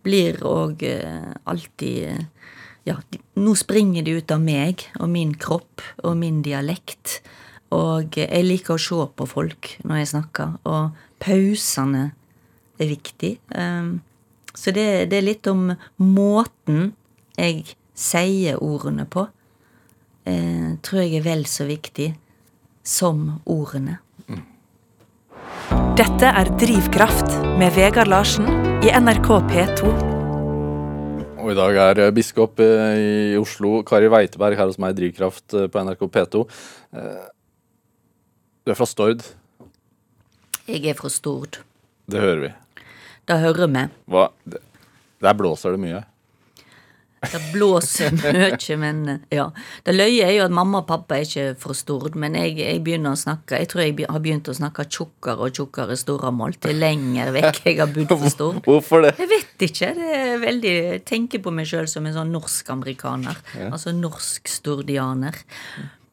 [0.02, 2.24] blir òg eh, alltid eh,
[2.88, 2.96] ja,
[3.38, 7.20] nå springer de ut av meg og min kropp og min dialekt.
[7.70, 12.08] Og jeg liker å se på folk når jeg snakker, og pausene
[12.80, 13.34] er viktig.
[14.54, 16.94] Så det, det, er litt om måten
[17.36, 19.26] jeg sier ordene på,
[20.24, 22.14] tror jeg er vel så viktig
[22.88, 23.98] som ordene.
[25.68, 28.46] Dette er Drivkraft med Vegard Larsen
[28.86, 29.90] i NRK P2.
[31.38, 34.98] Og i dag er eh, biskop eh, i Oslo, Kari Weiteberg, her hos meg i
[35.00, 36.42] Drivkraft eh, på NRK P2.
[38.64, 39.26] Du er fra Stord.
[40.68, 41.60] Jeg er fra Stord.
[42.08, 42.52] Det hører vi.
[43.28, 43.84] Det hører vi.
[44.08, 44.28] Hva?
[45.24, 46.02] Der blåser det mye.
[47.18, 48.98] Det blåser mye, men
[49.34, 49.48] ja.
[49.84, 52.82] Det løye er jo at mamma og pappa er ikke fra Stord, men jeg, jeg,
[52.86, 56.78] begynner å snakke Jeg tror jeg har begynt å snakke tjukkere og tjukkere Storamål til
[56.78, 58.60] lenger vekk jeg har bodd for Stord.
[58.68, 59.14] Hvorfor det?
[59.18, 59.92] Jeg vet ikke.
[59.98, 63.40] det er veldig, Jeg tenker på meg sjøl som en sånn norsk-amerikaner.
[63.58, 63.70] Ja.
[63.72, 65.42] Altså norsk-stordianer.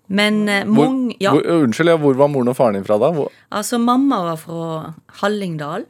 [0.08, 0.89] Men eh, hvor,
[1.22, 1.34] ja.
[1.34, 3.12] Unnskyld, ja, hvor var moren og faren din fra da?
[3.13, 3.32] Hvor?
[3.54, 4.72] Altså, mamma var fra
[5.22, 5.88] Hallingdal.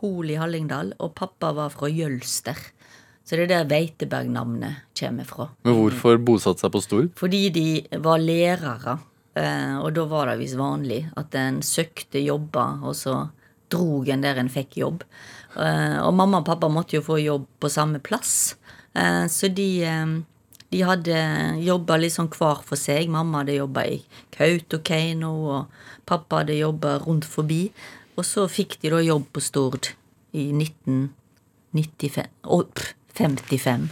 [0.00, 0.92] Hol i Hallingdal.
[1.00, 2.58] Og pappa var fra Jølster.
[3.26, 5.48] Så det er der Veiteberg-navnet kommer fra.
[5.66, 7.08] Men hvorfor bosatte seg på Stord?
[7.18, 7.66] Fordi de
[8.04, 9.00] var lærere.
[9.82, 13.16] Og da var det visst vanlig at en søkte jobber, og så
[13.72, 15.02] drog en der en fikk jobb.
[15.58, 18.54] Og mamma og pappa måtte jo få jobb på samme plass.
[18.94, 19.68] Så de,
[20.70, 21.18] de hadde
[21.66, 23.10] jobba litt sånn hver for seg.
[23.12, 23.98] Mamma hadde jobba i
[24.36, 27.64] Kautokeino, og pappa hadde jobba rundt forbi.
[28.16, 29.90] Og så fikk de da jobb på Stord
[30.32, 32.30] i 1995.
[32.46, 32.64] Oh,
[33.16, 33.88] 55.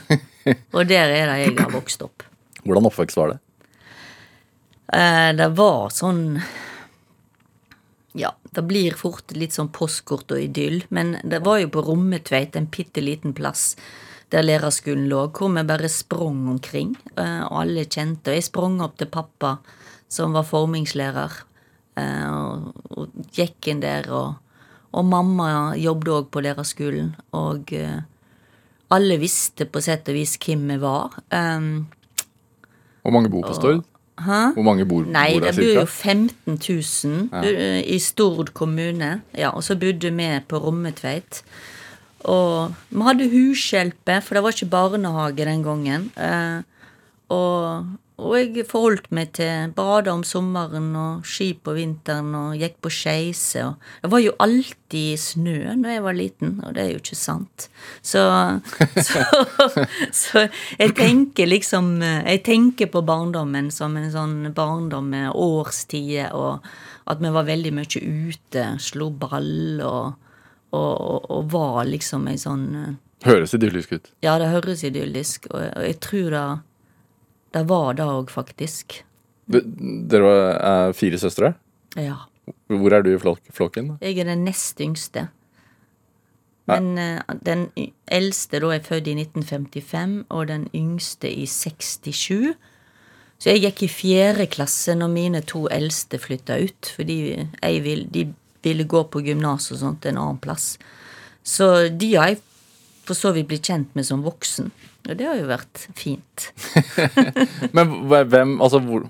[0.76, 2.24] Og der er det jeg har vokst opp.
[2.64, 3.38] Hvordan oppvekst var det?
[4.92, 6.40] Eh, det var sånn
[8.14, 10.84] Ja, det blir fort litt sånn postkort og idyll.
[10.94, 13.72] Men det var jo på Rommetveit, en bitte liten plass
[14.32, 16.94] der lærerskolen lå, hvor vi bare sprang omkring.
[17.16, 18.30] Eh, og alle kjente.
[18.30, 19.56] Og jeg sprang opp til pappa,
[20.08, 21.36] som var formingslærer,
[22.00, 24.08] eh, og, og gikk inn der.
[24.14, 24.34] Og,
[24.94, 27.14] og mamma jobbet òg på lærerskolen.
[27.34, 27.74] Og
[28.94, 31.18] alle visste på sett og vis hvem vi var.
[31.34, 31.86] Um,
[33.02, 33.84] Hvor mange bor på Stord?
[34.24, 34.40] Hæ?
[34.54, 36.14] Hvor mange bor, Nei, bor det der bor jo cirka?
[36.14, 36.58] 15
[37.34, 37.80] 000 ja.
[37.82, 39.10] i Stord kommune.
[39.34, 41.42] Ja, og så bodde vi på Rommetveit.
[42.24, 46.06] Og vi hadde hushjelpe, for det var ikke barnehage den gangen.
[46.16, 46.62] Uh,
[47.34, 52.76] og, og jeg forholdt meg til bada om sommeren og ski på vinteren og gikk
[52.84, 53.64] på skeise.
[54.04, 57.66] Det var jo alltid snø når jeg var liten, og det er jo ikke sant.
[58.06, 58.22] Så,
[59.08, 59.24] så,
[60.14, 60.44] så
[60.78, 66.62] jeg tenker liksom Jeg tenker på barndommen som en sånn barndom med årstider, og
[67.10, 70.14] at vi var veldig mye ute, slo ball og,
[70.70, 72.68] og, og, og var liksom ei sånn
[73.24, 74.08] Høres idyllisk ut.
[74.20, 76.44] Ja, det høres idyllisk, og, og jeg tror det
[77.54, 79.00] det var det òg, faktisk.
[79.46, 81.54] Dere er fire søstre?
[82.00, 82.24] Ja.
[82.68, 83.94] Hvor er du i flok flokken?
[84.02, 85.28] Jeg er den nest yngste.
[86.68, 87.66] Men eh, den
[88.08, 92.54] eldste da er født i 1955, og den yngste i 67.
[93.38, 98.06] Så jeg gikk i fjerde klasse når mine to eldste flytta ut, fordi jeg vil,
[98.08, 98.28] de
[98.64, 100.74] ville gå på gymnas og sånt en annen plass.
[101.44, 102.40] Så de har jeg
[103.04, 104.70] for så vidt blitt kjent med som voksen,
[105.08, 106.48] og det har jo vært fint.
[107.76, 109.08] Men hvem Altså, hvor,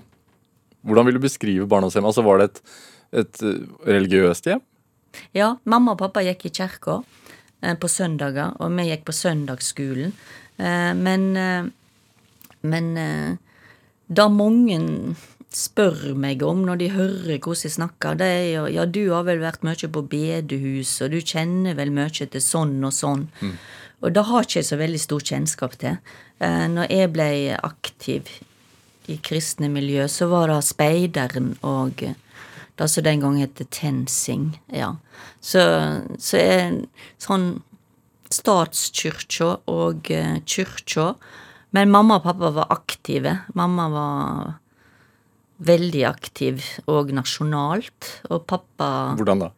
[0.83, 2.11] hvordan vil du beskrive barndomshjemmet?
[2.11, 2.61] Altså, var det et,
[3.23, 4.65] et eh, religiøst hjem?
[5.35, 6.99] Ja, mamma og pappa gikk i kirka
[7.61, 10.11] eh, på søndager, og vi gikk på søndagsskolen.
[10.59, 11.71] Eh, men eh,
[12.65, 13.37] men eh,
[14.07, 14.81] det mange
[15.55, 19.23] spør meg om når de hører hvordan jeg snakker, det er jo ja, du har
[19.27, 23.27] vel vært mye på bedehus, og du kjenner vel mye til sånn og sånn.
[24.05, 25.97] Og det har ikke jeg så veldig stor kjennskap til.
[26.37, 28.29] Eh, når jeg ble aktiv
[29.09, 32.17] i kristne miljø, så var det speideren og eh,
[32.75, 34.51] det som den gang het TenSing.
[34.69, 34.95] Ja.
[35.41, 35.63] Så,
[36.19, 36.77] så er
[37.21, 37.47] sånn
[38.33, 41.13] statskyrkja og eh, kyrkja
[41.75, 43.31] Men mamma og pappa var aktive.
[43.53, 44.53] Mamma var
[45.65, 49.49] veldig aktiv og nasjonalt, og pappa Hvordan da?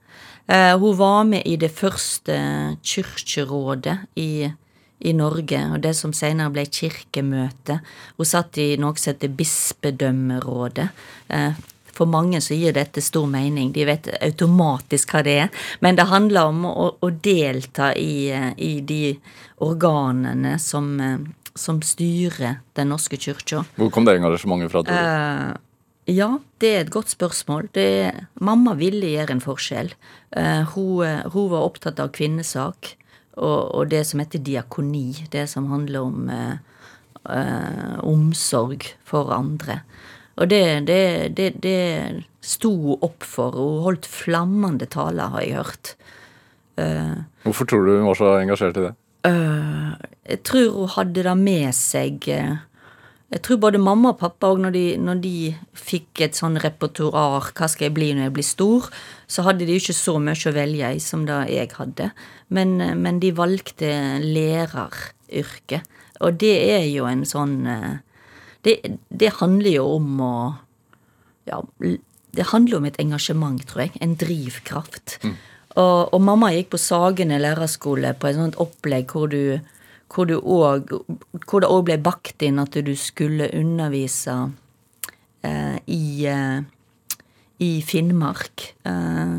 [0.47, 2.35] Eh, hun var med i det første
[2.83, 4.47] kirkerådet i,
[4.99, 7.81] i Norge, og det som senere ble kirkemøte.
[8.17, 10.87] Hun satt i noe som heter bispedømmerådet.
[11.35, 11.65] Eh,
[11.97, 15.67] for mange så gir dette stor mening, de vet automatisk hva det er.
[15.83, 19.17] Men det handler om å, å delta i, eh, i de
[19.67, 20.93] organene som,
[21.57, 23.65] som styrer Den norske kirka.
[23.75, 24.85] Hvor kom det engasjementet fra?
[24.85, 25.63] tror du?
[26.07, 27.67] Ja, det er et godt spørsmål.
[27.75, 29.91] Det, mamma ville gjøre en forskjell.
[30.31, 32.93] Uh, hun, eh, hun var opptatt av kvinnesak
[33.35, 35.27] og, og det som heter diakoni.
[35.33, 36.55] Det som handler om uh,
[37.27, 39.81] uh, omsorg for andre.
[40.37, 43.57] Og det, det, det, det sto hun opp for.
[43.57, 45.97] Hun holdt flammende taler, har jeg hørt.
[47.41, 48.91] Hvorfor tror du hun var så engasjert i det?
[50.27, 52.59] Jeg tror hun hadde det med seg eh,
[53.27, 55.33] Jeg tror både mamma og pappa og når de, når de
[55.75, 58.87] fikk et sånn repertoar Hva skal jeg bli når jeg blir stor?
[59.27, 62.11] Så hadde de jo ikke så mye å velge i som det jeg hadde.
[62.55, 63.89] Men, eh, men de valgte
[64.23, 65.91] læreryrket.
[66.23, 67.97] Og det er jo en sånn eh,
[68.63, 68.79] Det,
[69.11, 70.37] det handler jo om å
[71.47, 71.61] ja,
[72.35, 73.93] det handler om et engasjement, tror jeg.
[74.03, 75.19] En drivkraft.
[75.77, 79.59] Og, og mamma gikk på Sagene lærerskole på et sånt opplegg hvor du
[80.13, 81.01] hvor, også,
[81.45, 84.35] hvor det òg ble bakt inn at du skulle undervise
[85.43, 86.61] eh, i, eh,
[87.63, 88.71] i Finnmark.
[88.87, 89.37] Eh,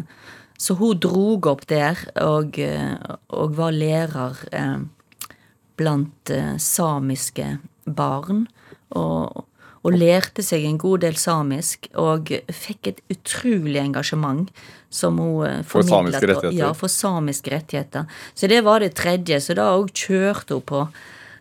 [0.58, 2.96] så hun drog opp der og, eh,
[3.30, 4.80] og var lærer eh,
[5.78, 8.46] blant eh, samiske barn.
[8.98, 9.44] Og,
[9.86, 14.48] og lærte seg en god del samisk, og fikk et utrolig engasjement
[14.90, 16.58] som hun eh, For samiske rettigheter.
[16.58, 18.04] Ja, for samiske rettigheter.
[18.34, 20.84] Så det var det tredje, så da òg kjørte hun på.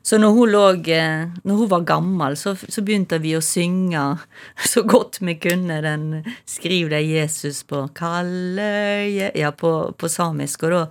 [0.08, 0.64] Så når hun, lå,
[0.96, 4.04] eh, når hun var gammel, så, så begynte vi å synge
[4.74, 10.72] så godt vi kunne den 'Skriv deg Jesus på Kalløye' Ja, på, på samisk, og
[10.72, 10.84] da,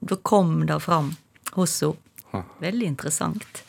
[0.00, 1.14] da kom det fram
[1.56, 2.44] hos henne.
[2.60, 3.64] Veldig interessant.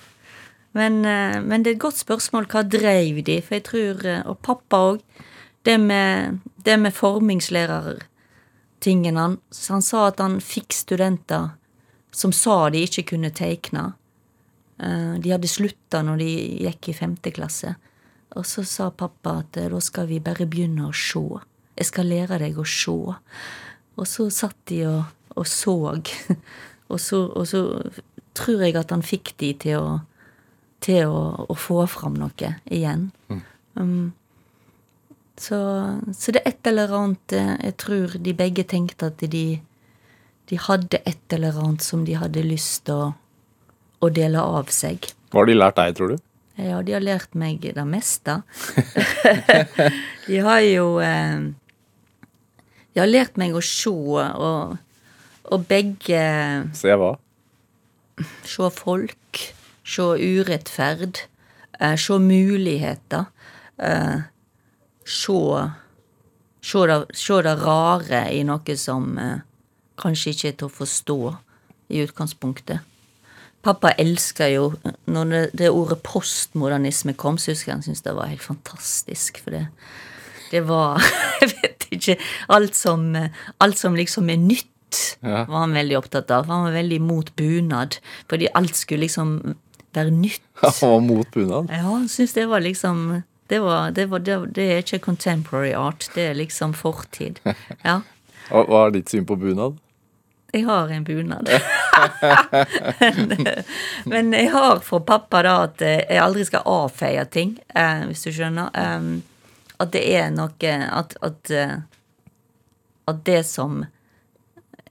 [0.71, 2.47] Men, eh, men det er et godt spørsmål.
[2.47, 3.41] Hva dreiv de?
[3.43, 5.03] For jeg tror, Og pappa òg.
[5.63, 8.12] Det med, det med formingslærertingen
[8.85, 9.67] han, hans.
[9.69, 11.51] han sa at han fikk studenter
[12.13, 13.93] som sa de ikke kunne tegne.
[14.77, 16.29] Eh, De hadde slutta når de
[16.67, 17.75] gikk i femte klasse.
[18.37, 21.23] Og så sa pappa at eh, da skal vi bare begynne å se.
[21.77, 22.93] Jeg skal lære deg å se.
[23.93, 25.03] Og så satt de og,
[25.35, 25.77] og så.
[26.93, 27.59] Og så, og så
[28.37, 29.93] tror jeg at han fikk de til å,
[30.83, 33.07] til å, å få fram noe igjen.
[33.79, 34.11] Um,
[35.39, 35.59] så,
[36.13, 39.47] så det er et eller annet eh, Jeg tror de begge tenkte at de,
[40.49, 43.07] de hadde et eller annet som de hadde lyst til å,
[44.03, 45.09] å dele av seg.
[45.33, 46.21] Hva har de lært deg, tror du?
[46.61, 48.43] Ja, de har lært meg det meste.
[50.29, 51.49] de har jo eh,
[52.93, 54.77] De har lært meg å se, og,
[55.49, 56.21] og begge
[56.77, 57.15] Se hva?
[58.45, 59.41] Se folk,
[59.81, 61.23] se urettferd,
[61.79, 63.25] eh, se muligheter.
[65.05, 65.35] Se
[66.63, 69.41] se det, se det rare i noe som eh,
[69.99, 71.17] kanskje ikke er til å forstå
[71.93, 72.79] i utgangspunktet.
[73.63, 74.63] Pappa elsker jo
[75.07, 79.39] Når det, det ordet postmodernisme kom, så husker jeg han syntes det var helt fantastisk.
[79.43, 79.61] For det,
[80.51, 80.99] det var
[81.41, 82.17] Jeg vet ikke
[82.51, 83.05] Alt som,
[83.63, 84.69] alt som liksom er nytt,
[85.23, 85.45] Ja.
[85.47, 86.45] var han veldig opptatt av.
[86.51, 87.95] Han var veldig imot bunad.
[88.29, 89.37] Fordi alt skulle liksom
[89.95, 90.43] være nytt.
[90.61, 91.71] Han var mot bunad.
[91.71, 96.07] Ja, han syntes det var liksom Det, var, det, var, det, er ikke contemporary art,
[96.15, 97.41] det er liksom fortid.
[97.83, 98.01] Ja.
[98.49, 99.79] Hva er ditt syn på bunad?
[100.53, 101.49] Jeg har en bunad.
[103.17, 103.47] men,
[104.11, 108.33] men jeg har fra pappa da at jeg aldri skal avfeie ting, eh, hvis du
[108.35, 108.69] skjønner.
[108.77, 109.23] Um,
[109.81, 111.75] at det er noe at, at, eh,
[113.09, 113.83] at det som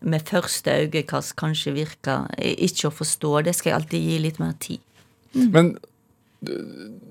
[0.02, 4.56] med første øyekast kanskje virker ikke å forstå, det skal jeg alltid gi litt mer
[4.58, 4.82] tid.
[5.32, 5.76] Men
[6.42, 6.54] du,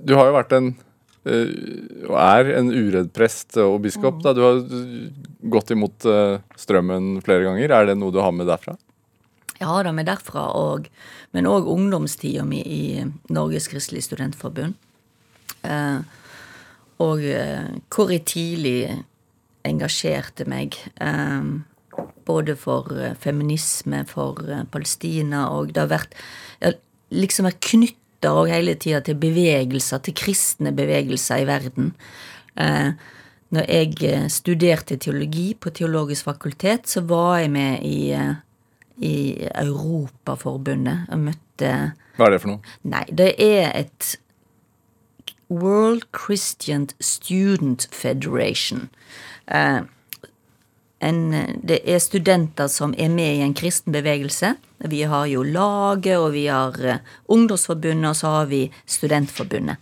[0.03, 0.87] du har jo vært en eh,
[1.21, 4.21] og er en uredd prest og biskop.
[4.23, 4.33] Da.
[4.33, 4.61] Du har
[5.53, 7.75] gått imot eh, strømmen flere ganger.
[7.77, 8.77] Er det noe du har med derfra?
[9.59, 10.87] Jeg har det med derfra, og,
[11.37, 12.83] men òg ungdomstida mi i
[13.29, 14.73] Norges Kristelige Studentforbund.
[15.61, 15.99] Eh,
[17.01, 18.79] og eh, hvor jeg tidlig
[19.67, 20.79] engasjerte meg.
[20.97, 21.51] Eh,
[22.25, 26.17] både for eh, feminisme, for eh, Palestina, og det har vært
[26.61, 26.79] jeg har
[27.13, 27.61] liksom vært
[28.21, 31.93] knytta òg hele tida til bevegelser, til kristne bevegelser i verden.
[32.55, 32.93] Eh,
[33.51, 38.35] når jeg eh, studerte teologi på Teologisk fakultet, så var jeg med i, eh,
[39.01, 42.61] i Europaforbundet og møtte Hva er det for noe?
[42.83, 44.17] Nei, det er et
[45.49, 48.89] World Christian Student Federation.
[49.47, 49.81] Eh,
[51.01, 51.21] en,
[51.65, 54.55] det er studenter som er med i en kristen bevegelse.
[54.91, 59.81] Vi har jo laget, og vi har eh, ungdomsforbundet, og så har vi studentforbundet.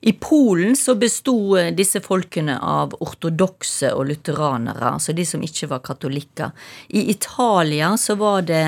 [0.00, 5.70] I Polen så besto eh, disse folkene av ortodokse og lutheranere, altså de som ikke
[5.70, 6.52] var katolikker.
[6.88, 8.66] I Italia så var det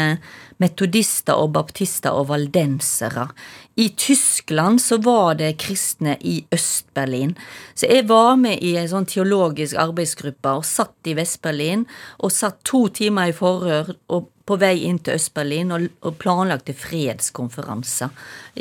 [0.59, 3.29] metodister og baptister og valdensere.
[3.79, 7.37] I Tyskland så var det kristne i Øst-Berlin.
[7.75, 11.87] Så jeg var med i en sånn teologisk arbeidsgruppe og satt i Vest-Berlin
[12.19, 16.75] og satt to timer i forhør og på vei inn til Øst-Berlin og, og planlagte
[16.77, 18.13] fredskonferanser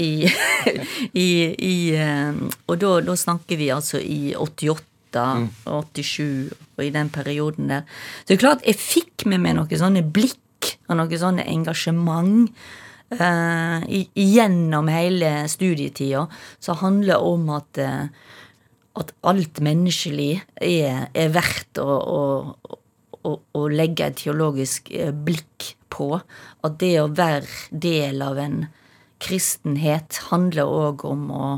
[0.04, 0.28] i,
[1.26, 4.84] i, i eh, Og da, da snakker vi altså i 88.
[5.18, 6.20] 87
[6.78, 7.86] og i den perioden der.
[8.20, 12.52] Så det er klart, jeg fikk med meg noen sånne blikk og noen sånne engasjement
[13.08, 13.86] Uh,
[14.20, 16.26] gjennom hele studietida,
[16.60, 18.10] så handler om at eh,
[18.98, 22.80] at alt menneskelig er, er verdt å, å,
[23.28, 26.20] å, å legge et teologisk eh, blikk på.
[26.66, 28.62] At det å være del av en
[29.24, 31.50] kristenhet handler òg om å,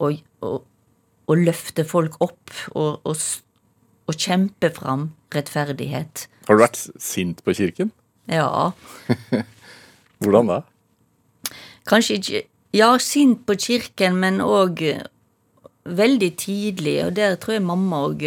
[0.00, 0.10] å,
[0.48, 3.26] å, løfte folk opp og, og,
[4.08, 6.26] og kjempe fram rettferdighet.
[6.48, 7.92] Har du vært sint på kirken?
[8.28, 8.72] Ja.
[10.24, 10.62] Hvordan da?
[11.88, 14.82] Kanskje ikke Ja, sint på kirken, men òg
[15.88, 18.24] veldig tidlig, og der tror jeg mamma òg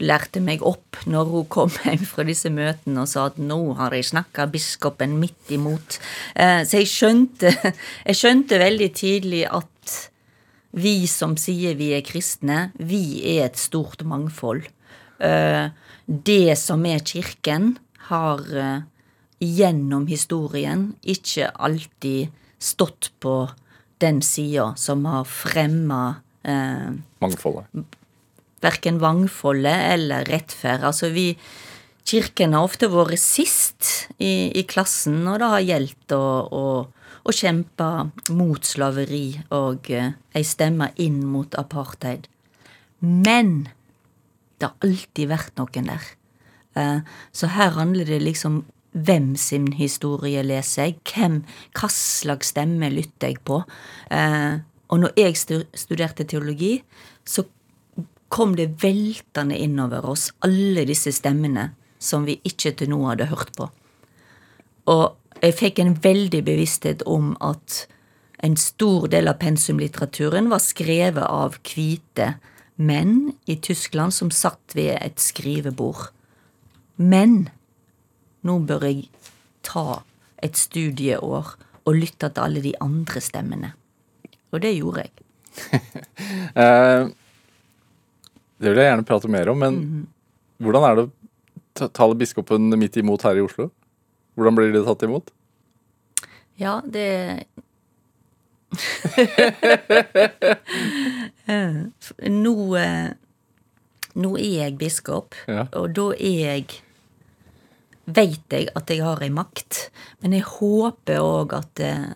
[0.00, 3.94] lærte meg opp når hun kom hjem fra disse møtene og sa at nå har
[3.96, 5.98] jeg snakka biskopen midt imot.
[6.34, 7.52] Eh, Så jeg skjønte,
[8.08, 9.96] jeg skjønte veldig tidlig at
[10.80, 14.64] vi som sier vi er kristne, vi er et stort mangfold.
[15.18, 15.68] Eh,
[16.06, 17.76] Det som er kirken,
[18.10, 18.82] har eh,
[19.40, 23.50] gjennom historien ikke alltid stått på
[24.00, 26.22] den sida som har fremma
[27.20, 27.68] Mangfoldet.
[28.64, 30.84] Verken vangfolde eller rettferd.
[30.86, 31.32] Altså vi
[32.10, 36.64] Kirken har ofte vært sist i, i klassen når det har gjeldt å, å,
[37.22, 37.90] å kjempe
[38.34, 42.26] mot slaveri og eh, ei stemme inn mot apartheid.
[43.04, 43.68] Men
[44.58, 46.10] det har alltid vært noen der.
[46.80, 46.98] Eh,
[47.36, 51.40] så her handler det liksom hvem sin historie leser jeg, hvem,
[51.78, 53.60] hva slags stemme lytter jeg på.
[54.10, 54.58] Eh,
[54.90, 56.80] og når jeg studerte teologi,
[57.22, 57.46] så
[58.30, 63.50] kom det veltende innover oss, alle disse stemmene som vi ikke til nå hadde hørt
[63.58, 63.66] på.
[64.90, 67.84] Og jeg fikk en veldig bevissthet om at
[68.44, 72.34] en stor del av pensumlitteraturen var skrevet av hvite
[72.80, 76.08] menn i Tyskland som satt ved et skrivebord.
[76.96, 77.50] Men
[78.46, 79.10] nå bør jeg
[79.66, 80.00] ta
[80.40, 83.74] et studieår og lytte til alle de andre stemmene.
[84.54, 85.12] Og det gjorde jeg.
[88.60, 90.06] Det vil jeg gjerne prate mer om, men
[90.60, 91.10] hvordan er det å
[91.80, 93.70] ta- tale biskopen midt imot her i Oslo?
[94.36, 95.30] Hvordan blir det tatt imot?
[96.60, 97.46] Ja, det
[101.50, 101.78] Eh,
[102.30, 103.08] nå, eh,
[104.14, 105.64] nå er jeg biskop, Ja.
[105.74, 106.66] og da er jeg
[108.10, 109.90] Veit jeg at jeg har ei makt,
[110.22, 112.08] men jeg håper òg at, eh,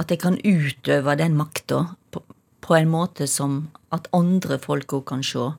[0.00, 2.22] at jeg kan utøve den makta på,
[2.64, 5.50] på en måte som at andre folk òg kan se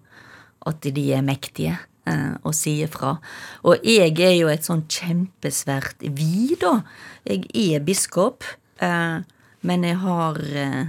[0.67, 1.77] at de er mektige.
[2.07, 3.17] eh, Og sier fra.
[3.63, 6.83] Og jeg er jo et sånn kjempesvært vi, da.
[7.25, 8.43] Jeg er biskop,
[8.79, 9.21] eh,
[9.61, 10.85] men jeg har eh,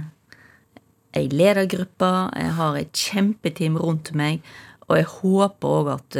[1.15, 4.41] ei ledergruppe, jeg har et kjempeteam rundt meg,
[4.89, 6.17] og jeg håper òg at,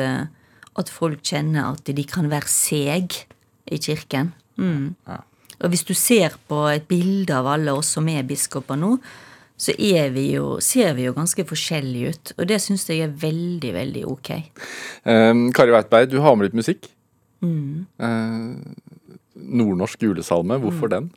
[0.80, 3.26] at folk kjenner at de kan være seg
[3.68, 4.32] i kirken.
[4.56, 4.96] Mm.
[5.60, 8.96] Og hvis du ser på et bilde av alle oss som er biskoper nå,
[9.58, 9.76] så
[10.12, 12.34] vi jo, ser vi jo ganske forskjellige ut.
[12.38, 14.32] Og det syns jeg er veldig, veldig ok.
[15.08, 16.90] Um, Kari Weitberg, du har med litt musikk.
[17.46, 17.86] Mm.
[18.00, 18.60] Uh,
[19.36, 21.12] nordnorsk julesalme, hvorfor den?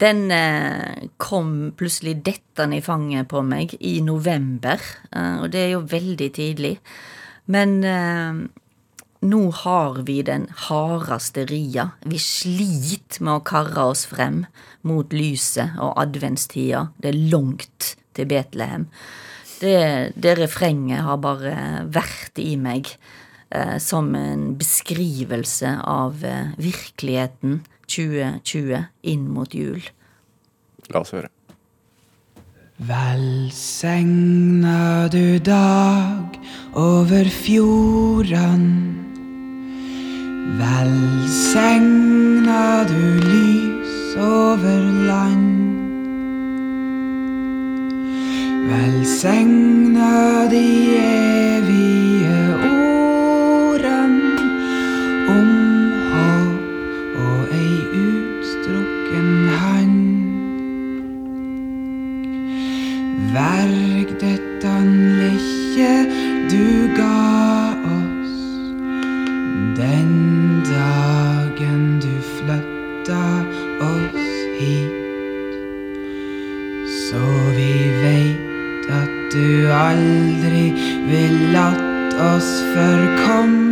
[0.00, 4.82] Den eh, kom plutselig dettende i fanget på meg i november,
[5.14, 6.74] eh, og det er jo veldig tidlig.
[7.46, 8.40] Men eh,
[9.24, 11.90] nå har vi den hardeste ria.
[12.04, 14.44] Vi sliter med å karre oss frem
[14.84, 16.88] mot lyset og adventstida.
[17.00, 18.88] Det er langt til Betlehem.
[19.60, 21.54] Det, det refrenget har bare
[21.94, 22.90] vært i meg
[23.54, 29.80] eh, som en beskrivelse av eh, virkeligheten 2020 inn mot jul.
[30.92, 31.30] La oss høre.
[32.84, 33.88] Velsigna
[35.08, 36.36] du dag
[36.74, 39.04] over fjordene.
[40.46, 42.04] Velsigna
[42.84, 45.50] du lys over land.
[48.68, 50.68] Velsigna de
[51.00, 54.36] evige ordene
[55.28, 55.50] om
[56.12, 56.60] håp
[57.24, 60.00] og ei utstrukken hand.
[63.32, 64.74] Verg dette
[65.22, 66.23] likje
[79.74, 80.66] aldri
[81.10, 83.63] vil latt oss forkomme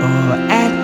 [0.00, 0.77] Og ett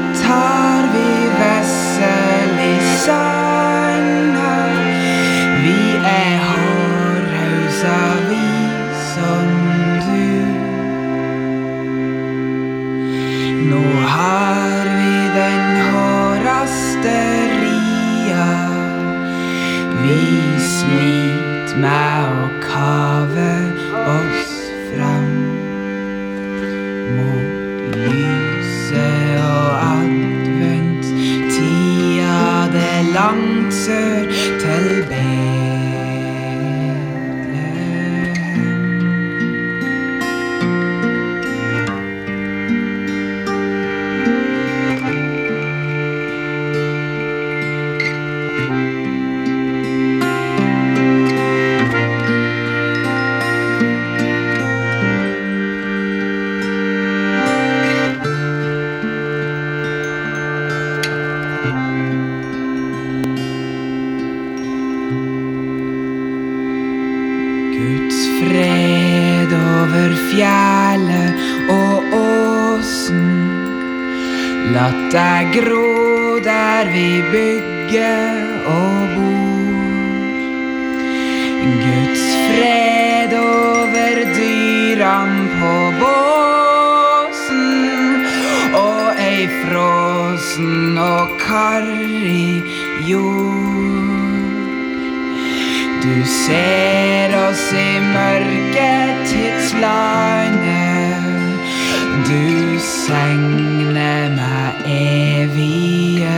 [103.25, 103.93] Du
[104.37, 106.29] meg evige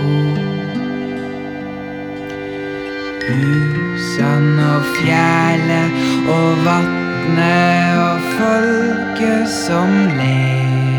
[0.00, 0.40] ord.
[3.26, 5.90] Husene og fjellet
[6.32, 10.95] og vatnet og folket som lever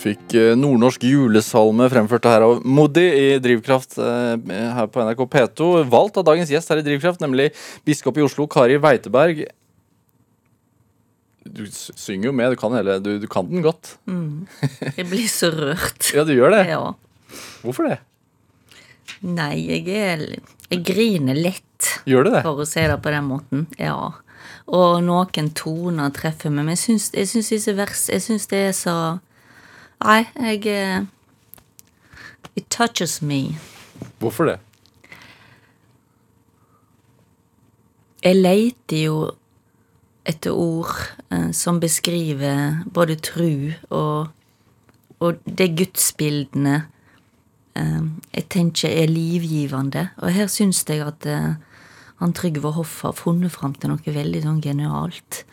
[0.00, 4.34] fikk eh, nordnorsk julesalme fremført her av Moddi i Drivkraft eh,
[4.78, 5.68] her på NRK P2.
[5.92, 7.50] Valgt av dagens gjest her i Drivkraft, nemlig
[7.88, 9.44] biskop i Oslo, Kari Weiteberg.
[11.48, 13.94] Du synger jo med, du kan, hele, du, du kan den godt.
[14.98, 16.10] Jeg blir så rørt.
[16.16, 16.64] Ja, du gjør det.
[16.68, 16.82] Ja.
[17.62, 17.98] Hvorfor det?
[19.24, 20.20] Nei, jeg er
[20.68, 21.64] Jeg griner lett,
[22.06, 22.42] Gjør du det?
[22.44, 23.64] for å si det på den måten.
[23.80, 23.96] Ja.
[24.68, 28.60] Og noen toner treffer meg, men jeg syns, jeg syns disse vers Jeg syns det
[28.68, 28.96] er så
[30.04, 31.06] Nei, jeg eh,
[32.56, 33.58] It touches me.
[34.18, 34.58] Hvorfor det?
[38.22, 39.18] Jeg leiter jo
[40.26, 40.94] etter ord
[41.30, 44.28] eh, som beskriver både tru og,
[45.22, 46.74] og det gudsbildene
[47.78, 48.02] eh,
[48.34, 50.08] jeg tenker er livgivende.
[50.18, 51.54] Og her syns jeg at eh,
[52.18, 55.44] han Trygve Hoff har funnet fram til noe veldig sånn genialt.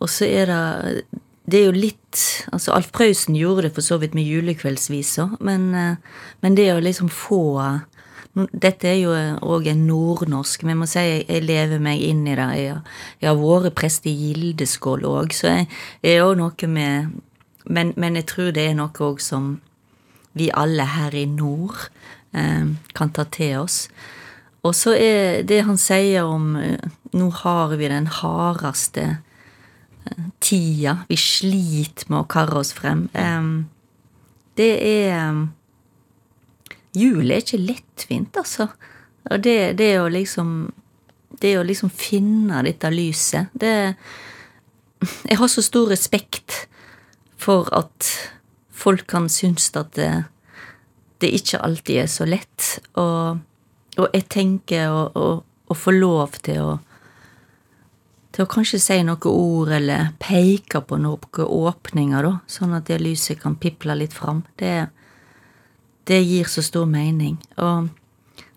[0.00, 2.22] Og så er det Det er jo litt
[2.52, 6.80] Altså, Alf Prøysen gjorde det for så vidt med julekveldsvisa, men, eh, men det å
[6.80, 7.42] liksom få
[8.36, 9.12] Dette er jo
[9.48, 12.48] òg en nordnorsk, men jeg må si jeg, lever meg inn i det.
[12.60, 12.74] Jeg,
[13.22, 15.70] jeg har vært prest i Gildeskål òg, så jeg,
[16.04, 17.14] jeg er òg noe med
[17.66, 19.56] men, men jeg tror det er noe òg som
[20.36, 21.88] vi alle her i nord
[22.36, 23.86] eh, kan ta til oss.
[24.66, 29.20] Og så er det han sier om eh, Nå har vi den hardeste eh,
[30.40, 30.98] tida.
[31.08, 33.06] Vi sliter med å karre oss frem.
[34.56, 35.46] Det er
[36.96, 38.70] Jul er ikke lettvint, altså.
[39.30, 40.72] Og det, det å liksom
[41.36, 43.94] Det å liksom finne dette lyset, det
[45.28, 46.66] Jeg har så stor respekt
[47.36, 48.06] for at
[48.72, 50.24] folk kan synes at det,
[51.20, 52.78] det ikke alltid er så lett.
[52.96, 53.36] Og,
[53.98, 56.70] og jeg tenker å, å, å få lov til å
[58.36, 63.00] til å kanskje si noen ord eller peke på noen åpninger, da, sånn at det
[63.00, 64.42] lyset kan piple litt fram.
[64.60, 64.74] Det,
[66.04, 67.38] det gir så stor mening.
[67.56, 67.88] Og,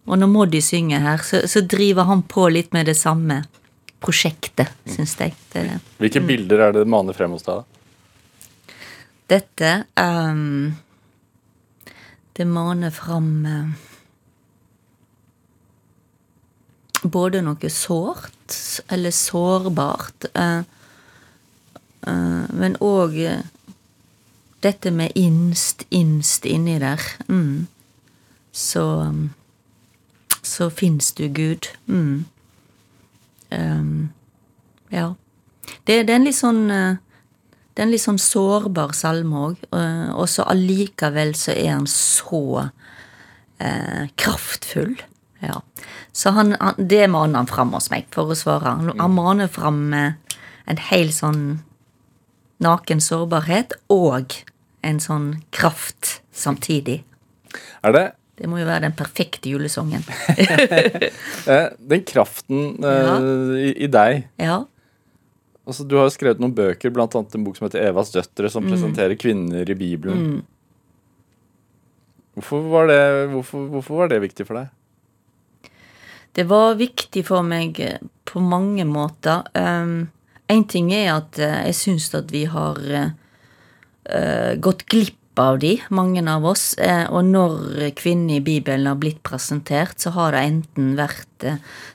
[0.04, 3.46] og når Moddi synger her, så, så driver han på litt med det samme
[4.04, 5.36] prosjektet, syns jeg.
[5.54, 5.64] Det,
[6.00, 7.64] Hvilke bilder er det det maner frem hos deg?
[7.64, 7.80] da?
[9.30, 10.76] dette um,
[12.34, 13.70] Det maner fram eh,
[17.04, 18.39] både noe sårt
[18.88, 20.62] eller sårbart, eh,
[22.08, 23.18] eh, men òg
[24.64, 27.04] dette med innst, innst inni der.
[27.28, 27.68] Mm.
[28.52, 28.86] Så
[30.42, 31.68] så fins du, Gud.
[31.88, 32.26] Mm.
[33.52, 34.10] Um,
[34.90, 35.14] ja.
[35.86, 36.98] Det, det er en litt sånn eh,
[37.74, 42.66] det er en litt sånn sårbar salme òg, og så allikevel så er han så
[43.64, 44.98] eh, kraftfull.
[45.42, 45.62] Ja.
[46.12, 48.76] Så han, han, det maner han fram hos meg, for å svare.
[48.76, 50.14] Han, han maner fram eh,
[50.70, 51.44] en hel sånn
[52.60, 54.34] naken sårbarhet og
[54.84, 57.02] en sånn kraft samtidig.
[57.84, 58.06] Er det
[58.40, 60.04] Det må jo være den perfekte julesongen.
[61.48, 63.16] eh, den kraften eh, Ja.
[63.60, 64.62] i, i deg Ja.
[65.68, 68.52] altså, Du har jo skrevet noen bøker, annet en bok som heter Evas døtre, Mm.
[68.52, 70.44] som presenterer kvinner i Bibelen.
[72.36, 73.02] Hvorfor, var det,
[73.34, 74.70] hvorfor, hvorfor var det viktig for deg?
[76.34, 79.48] Det var viktig for meg eh, på mange måter.
[79.58, 80.10] Um,
[80.50, 85.78] en ting er at eh, jeg syns at vi har eh, gått glipp av de,
[85.96, 86.74] mange av oss.
[87.16, 91.46] og når kvinner i Bibelen har blitt presentert, så har det enten vært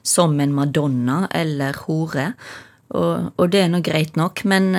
[0.00, 2.30] som en madonna eller hore.
[2.96, 4.72] Og, og det er nå greit nok, men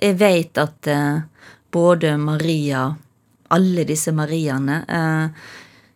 [0.00, 0.88] jeg vet at
[1.68, 2.86] både Maria,
[3.52, 4.80] alle disse Mariaene,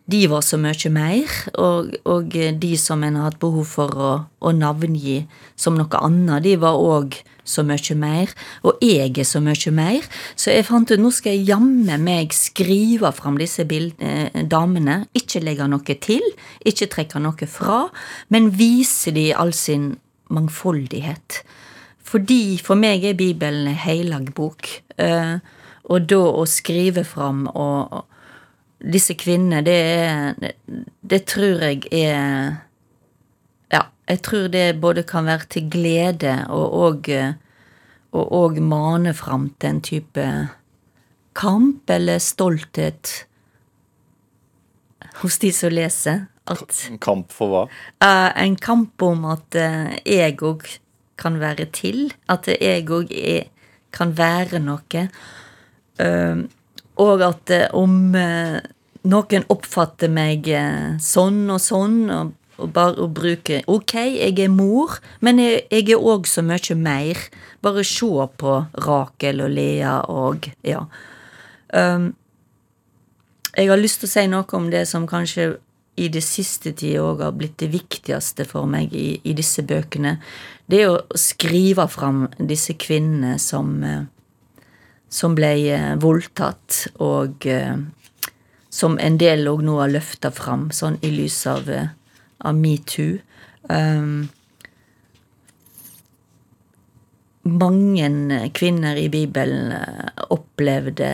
[0.05, 4.11] de var så mye mer, og, og de som en har hatt behov for å,
[4.43, 5.21] å navngi
[5.55, 7.15] som noe annet, de var òg
[7.47, 8.31] så mye mer,
[8.67, 10.03] og jeg er så mye mer.
[10.35, 15.05] Så jeg fant ut nå skal jeg jammen meg skrive fram disse bild, eh, damene,
[15.15, 16.23] ikke legge noe til,
[16.67, 17.85] ikke trekke noe fra,
[18.27, 19.93] men vise de all sin
[20.33, 21.43] mangfoldighet.
[22.03, 24.67] Fordi for meg er Bibelen en hellig bok,
[24.99, 25.37] eh,
[25.83, 28.03] og da å skrive fram og
[28.83, 30.53] disse kvinnene, det er det,
[31.01, 32.59] det tror jeg er
[33.71, 37.09] Ja, jeg tror det både kan være til glede og òg
[38.13, 40.25] og og mane fram til en type
[41.33, 43.25] kamp eller stolthet
[45.21, 46.25] hos de som leser.
[46.45, 47.63] At En kamp for hva?
[48.37, 50.67] En kamp om at eh, jeg òg
[51.17, 52.13] kan være til.
[52.29, 53.13] At jeg òg
[53.93, 55.07] kan være noe.
[55.99, 56.43] Eh,
[57.01, 58.59] og at eh, om eh,
[59.09, 64.99] noen oppfatter meg eh, sånn og sånn, og, og bare bruke Ok, jeg er mor,
[65.25, 67.21] men jeg, jeg er òg så mye mer.
[67.63, 70.85] Bare se på Rakel og Lea og Ja.
[71.73, 72.11] Um,
[73.57, 75.55] jeg har lyst til å si noe om det som kanskje
[76.01, 80.15] i det siste tida òg har blitt det viktigste for meg i, i disse bøkene.
[80.69, 83.75] Det er å skrive fram disse kvinnene som
[85.13, 87.75] som ble eh, voldtatt, og eh,
[88.73, 91.91] som en del òg nå har løfta fram, sånn i lys av, eh,
[92.41, 93.19] av metoo.
[93.69, 94.25] Um,
[97.43, 98.09] mange
[98.57, 99.71] kvinner i Bibelen
[100.33, 101.11] opplevde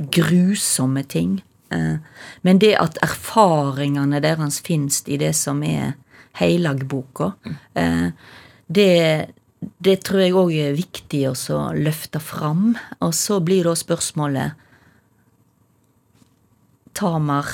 [0.00, 1.40] grusomme ting.
[1.70, 5.92] Men det at erfaringene deres finnes i det som er
[6.38, 7.32] heilagboka,
[7.74, 8.94] det,
[9.60, 12.76] det tror jeg òg er viktig å løfte fram.
[13.04, 14.56] Og så blir da spørsmålet
[16.96, 17.48] Tamar,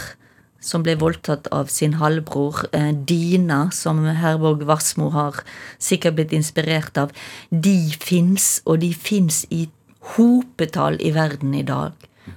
[0.63, 2.67] som ble voldtatt av sin halvbror.
[2.73, 5.43] eh, Dina, som Herborg Wassmo har
[5.79, 7.13] sikkert blitt inspirert av.
[7.51, 9.69] De fins, og de fins i
[10.17, 11.93] hopetall i verden i dag.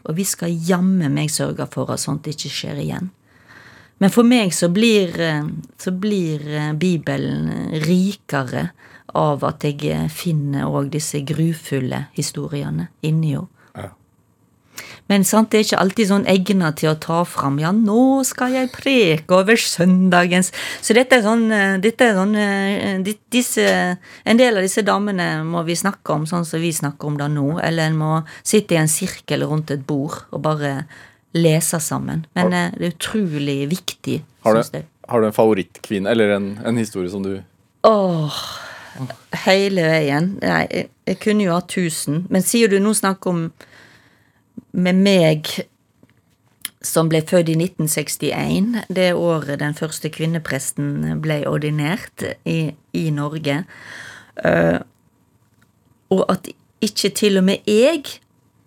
[0.05, 3.09] Og vi skal jammen meg sørge for at sånt ikke skjer igjen.
[3.99, 5.43] Men for meg så blir, eh,
[5.77, 8.69] så blir eh, Bibelen rikere
[9.17, 13.47] av at jeg eh, finner òg disse grufulle historiene inni henne.
[13.75, 13.89] Ja.
[15.09, 18.53] Men sant, det er ikke alltid sånn egna til å ta fram Ja, nå skal
[18.53, 20.51] jeg preke over søndagens
[20.85, 23.65] Så dette er sånn, eh, dette er sånn eh, disse,
[24.23, 27.27] En del av disse damene må vi snakke om sånn som vi snakker om det
[27.33, 28.11] nå, eller en må
[28.43, 30.73] sitte i en sirkel rundt et bord og bare
[31.35, 32.23] lese sammen.
[32.37, 34.87] Men har, det er utrolig viktig, Har syns du, jeg.
[35.11, 37.35] har du en favorittkvinne, eller en, en historie som du
[37.85, 38.39] Åh,
[39.45, 40.31] hele veien.
[40.43, 42.23] Jeg, jeg kunne jo ha tusen.
[42.29, 43.47] Men sier du nå snakk om
[44.71, 45.49] med meg
[46.85, 53.63] som ble født i 1961, det året den første kvinnepresten ble ordinert i, i Norge,
[54.45, 54.79] uh,
[56.09, 56.47] og at
[56.79, 58.05] ikke til og med jeg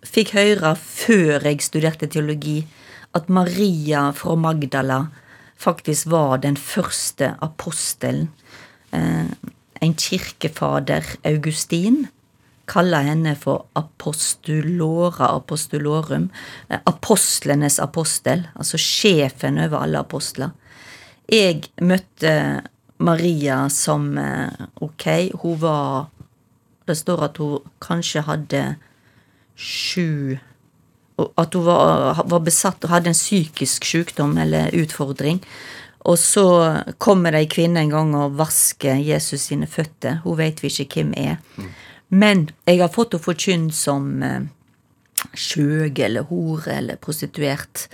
[0.05, 2.61] fikk høre før jeg studerte teologi,
[3.17, 5.07] at Maria fra Magdala
[5.57, 8.29] faktisk var den første apostelen.
[8.93, 9.29] Eh,
[9.83, 12.07] en kirkefader, Augustin,
[12.65, 16.29] kaller henne for apostolora apostulorum.
[16.69, 20.51] eh, Apostlenes apostel, altså sjefen over alle apostler.
[21.31, 22.63] Jeg møtte
[22.99, 26.09] Maria som eh, Ok, hun var
[26.87, 28.75] Det står at hun kanskje hadde
[29.55, 30.37] sju
[31.37, 35.39] At hun var, var besatt og hadde en psykisk sykdom eller utfordring.
[36.03, 36.45] Og så
[36.99, 40.19] kommer det ei kvinne en gang og vasker Jesus sine føtter.
[40.25, 41.37] Hun vet vi ikke hvem er.
[42.09, 44.09] Men jeg har fått henne forkynt som
[45.31, 47.87] skjøg eller hore eller prostituert.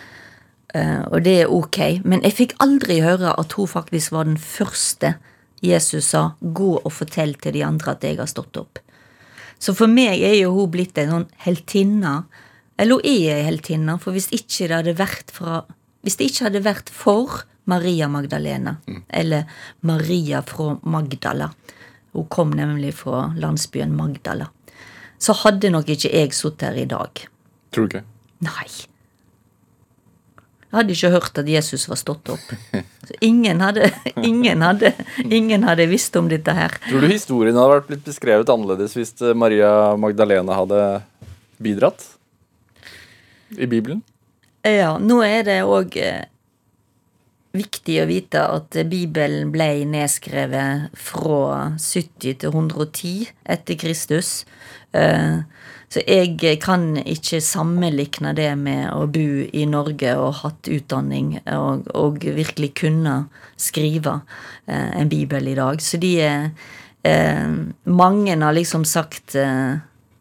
[0.73, 1.79] Eh, og det er ok.
[2.03, 5.15] Men jeg fikk aldri høre at hun faktisk var den første
[5.61, 8.79] Jesus sa 'gå og fortell til de andre at jeg har stått opp'.
[9.59, 12.23] Så for meg er jo hun blitt en sånn heltinne.
[12.77, 15.65] Eller hun er ei heltinne, for hvis ikke det vært fra
[16.01, 18.75] Hvis det ikke hadde vært for Maria Magdalena,
[19.07, 19.49] eller
[19.85, 21.51] Maria fra Magdala
[22.11, 24.47] Hun kom nemlig fra landsbyen Magdala.
[25.21, 27.27] Så hadde nok ikke jeg sittet her i dag.
[27.69, 28.07] Tror du ikke?
[28.47, 28.69] Nei.
[30.69, 32.49] Jeg hadde ikke hørt at Jesus var stått opp.
[33.09, 33.87] Så ingen hadde,
[34.29, 34.91] ingen hadde,
[35.25, 36.75] ingen hadde visst om dette her.
[36.85, 40.83] Tror du historien hadde blitt beskrevet annerledes hvis eh, Maria Magdalena hadde
[41.57, 42.05] bidratt?
[43.57, 44.03] I Bibelen?
[44.61, 45.97] Ja, nå er det òg
[47.55, 54.43] viktig å vite at Bibelen ble nedskrevet fra 70 til 110 etter Kristus.
[54.93, 55.41] Eh,
[55.89, 61.89] så jeg kan ikke sammenlikne det med å bo i Norge og hatt utdanning og,
[61.97, 63.23] og virkelig kunne
[63.57, 64.19] skrive
[64.69, 65.81] eh, en bibel i dag.
[65.81, 66.51] Så de er
[67.01, 67.49] eh,
[67.89, 69.33] Mange har liksom sagt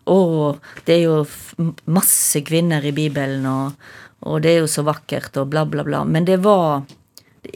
[0.08, 0.20] å,
[0.88, 3.90] det er jo masse kvinner i Bibelen, og,
[4.24, 6.00] og det er jo så vakkert, og bla, bla, bla.
[6.08, 6.86] Men det var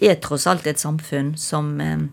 [0.00, 2.08] er tross alt et samfunn som eh,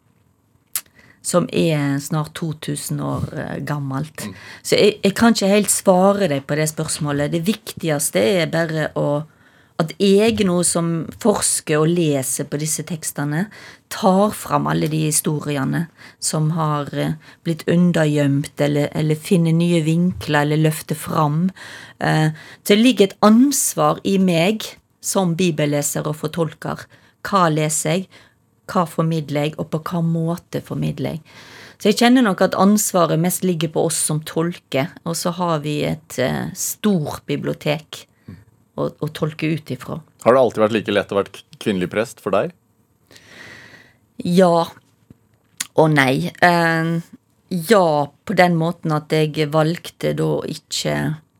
[1.21, 4.23] som er snart 2000 år eh, gammelt.
[4.63, 7.33] Så jeg, jeg kan ikke helt svare deg på det spørsmålet.
[7.33, 9.09] Det viktigste er bare å
[9.79, 13.45] at jeg nå som forsker og leser på disse tekstene,
[13.87, 15.85] tar fram alle de historiene
[16.19, 17.13] som har eh,
[17.47, 21.45] blitt undergjemt, eller, eller finner nye vinkler, eller løfter fram.
[21.99, 24.67] Så det ligger et ansvar i meg
[25.03, 26.85] som bibelleser og fortolker.
[27.25, 28.09] Hva leser jeg?
[28.69, 31.23] Hva formidler jeg, og på hva måte formidler jeg?
[31.79, 35.61] Så jeg kjenner nok at ansvaret mest ligger på oss som tolker, og så har
[35.63, 38.03] vi et eh, stort bibliotek
[38.75, 40.01] å, å tolke ut ifra.
[40.25, 42.51] Har det alltid vært like lett å være kvinnelig prest for deg?
[44.27, 44.67] Ja
[45.79, 46.31] og nei.
[46.43, 46.91] Eh,
[47.69, 47.87] ja,
[48.25, 50.95] på den måten at jeg valgte da ikke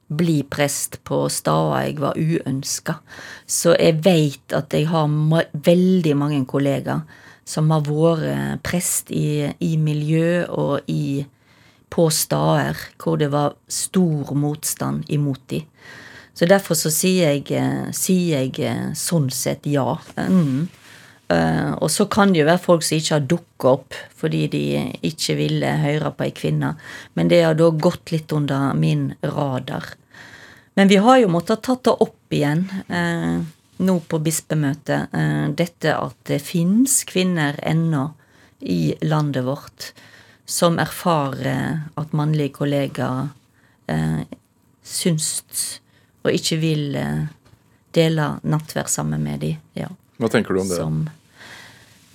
[0.10, 3.00] bli prest på steder jeg var uønska.
[3.46, 7.06] Så jeg veit at jeg har ma veldig mange kollegaer
[7.50, 11.26] som har vært prest i, i miljø og i,
[11.90, 15.64] på steder hvor det var stor motstand imot de.
[16.40, 19.98] Så derfor så sier jeg, eh, sier jeg eh, sånn sett ja.
[20.16, 20.70] Mm.
[21.30, 24.64] Eh, og så kan det jo være folk som ikke har dukka opp fordi de
[25.06, 26.74] ikke ville høre på ei kvinne.
[27.14, 29.94] Men det har da gått litt under min radar.
[30.80, 33.42] Men vi har jo måttet tatt det opp igjen uh,
[33.84, 35.12] nå på bispemøtet.
[35.12, 38.06] uh, dette at det fins kvinner ennå
[38.60, 39.92] i landet vårt
[40.50, 43.28] som erfarer at mannlige kollegaer
[43.86, 44.22] eh,
[44.82, 45.28] syns
[46.26, 47.28] og ikke vil eh,
[47.94, 49.60] dele nattverd sammen med dem.
[49.78, 49.92] Ja.
[50.18, 50.80] Hva tenker du om det?
[50.80, 50.98] Som,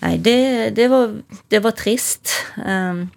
[0.05, 0.39] nei, det,
[0.77, 1.17] det, var,
[1.51, 2.31] det var trist.
[2.61, 3.09] Um,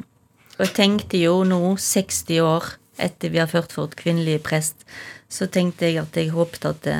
[0.57, 4.87] og jeg tenkte jo nå, 60 år etter vi har ført for et kvinnelig prest,
[5.29, 6.97] så tenkte jeg at jeg håpet at det,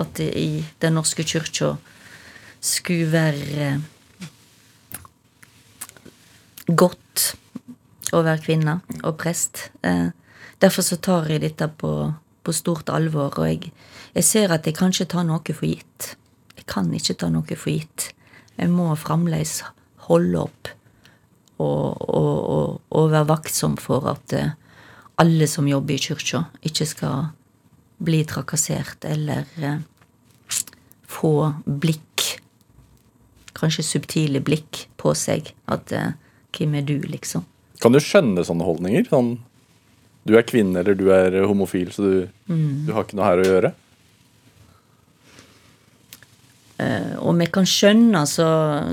[0.00, 1.76] at det i Den norske kyrkja
[2.60, 3.80] skulle være
[6.68, 7.30] godt
[8.14, 9.70] å være kvinne og prest.
[9.86, 10.10] Eh,
[10.62, 11.92] derfor så tar jeg dette på,
[12.42, 13.72] på stort alvor, og jeg,
[14.14, 16.14] jeg, ser at jeg kan ikke ta noe for gitt.
[16.56, 18.10] Jeg kan ikke ta noe for gitt.
[18.60, 19.60] Jeg må fremdeles
[20.08, 20.68] holde opp
[21.60, 24.52] og, og, og, og være vaktsom for at eh,
[25.20, 27.26] alle som jobber i kyrkja, ikke skal
[28.00, 29.82] bli trakassert eller eh,
[31.10, 31.32] få
[31.66, 32.24] blikk,
[33.58, 35.52] kanskje subtile blikk, på seg.
[35.68, 36.12] At eh,
[36.56, 37.44] hvem er du, liksom?
[37.80, 39.06] Kan du skjønne sånne holdninger?
[39.12, 39.34] Sånn,
[40.28, 42.16] du er kvinne eller du er homofil, så du,
[42.50, 42.86] Mm.
[42.88, 43.68] du har ikke noe her å gjøre?
[46.80, 48.46] Eh, vi jeg kan skjønne, altså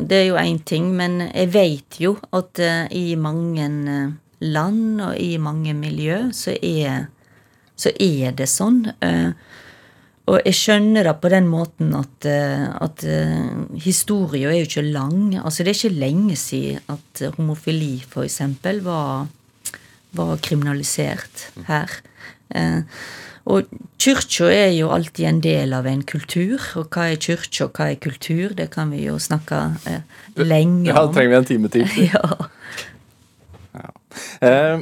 [0.04, 5.02] Det er jo én ting, men jeg vet jo at eh, i mange eh, land
[5.02, 7.08] og i mange miljø så er,
[7.76, 8.84] så er det sånn.
[10.28, 13.06] Og jeg skjønner det på den måten at, at
[13.82, 15.38] historia er jo ikke lang.
[15.40, 19.26] Altså Det er ikke lenge siden at homofili, eksempel, var,
[20.12, 21.98] var kriminalisert her.
[23.48, 23.70] Og
[24.02, 26.60] kyrkja er jo alltid en del av en kultur.
[26.80, 28.56] Og hva er kyrkja, og hva er kultur?
[28.58, 30.04] Det kan vi jo snakke eh,
[30.44, 31.88] lenge Ja, det trenger vi en time til?
[33.78, 33.92] Ja.
[34.42, 34.80] Eh,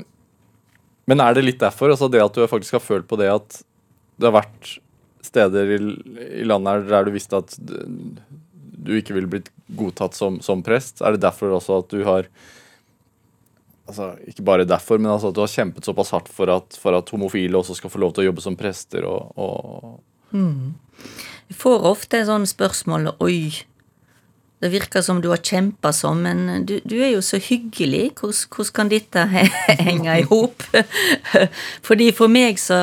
[1.10, 3.58] men er det litt derfor, altså det at du faktisk har følt på det at
[4.16, 4.70] det har vært
[5.26, 5.80] steder i,
[6.40, 11.04] i landet her der du visste at du ikke ville blitt godtatt som, som prest?
[11.04, 12.30] Er det derfor også at du har
[13.86, 16.98] Altså, ikke bare derfor, men altså at du har kjempet såpass hardt for at, for
[16.98, 20.02] at homofile også skal få lov til å jobbe som prester og, og
[20.34, 23.52] Jeg får ofte sånn spørsmål Oi,
[24.64, 28.14] det virker som du har kjempa sånn, men du, du er jo så hyggelig.
[28.18, 30.64] Hvordan, kan dette he- henge i hop?
[31.88, 32.80] Fordi for meg så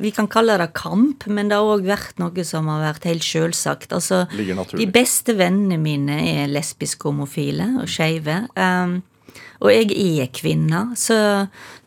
[0.00, 3.26] Vi kan kalle det kamp, men det har òg vært noe som har vært helt
[3.26, 3.92] sjølsagt.
[3.92, 8.46] Altså, de beste vennene mine er lesbiske, homofile og skeive.
[8.56, 9.02] Um,
[9.60, 9.92] og jeg
[10.22, 11.18] er kvinne, så,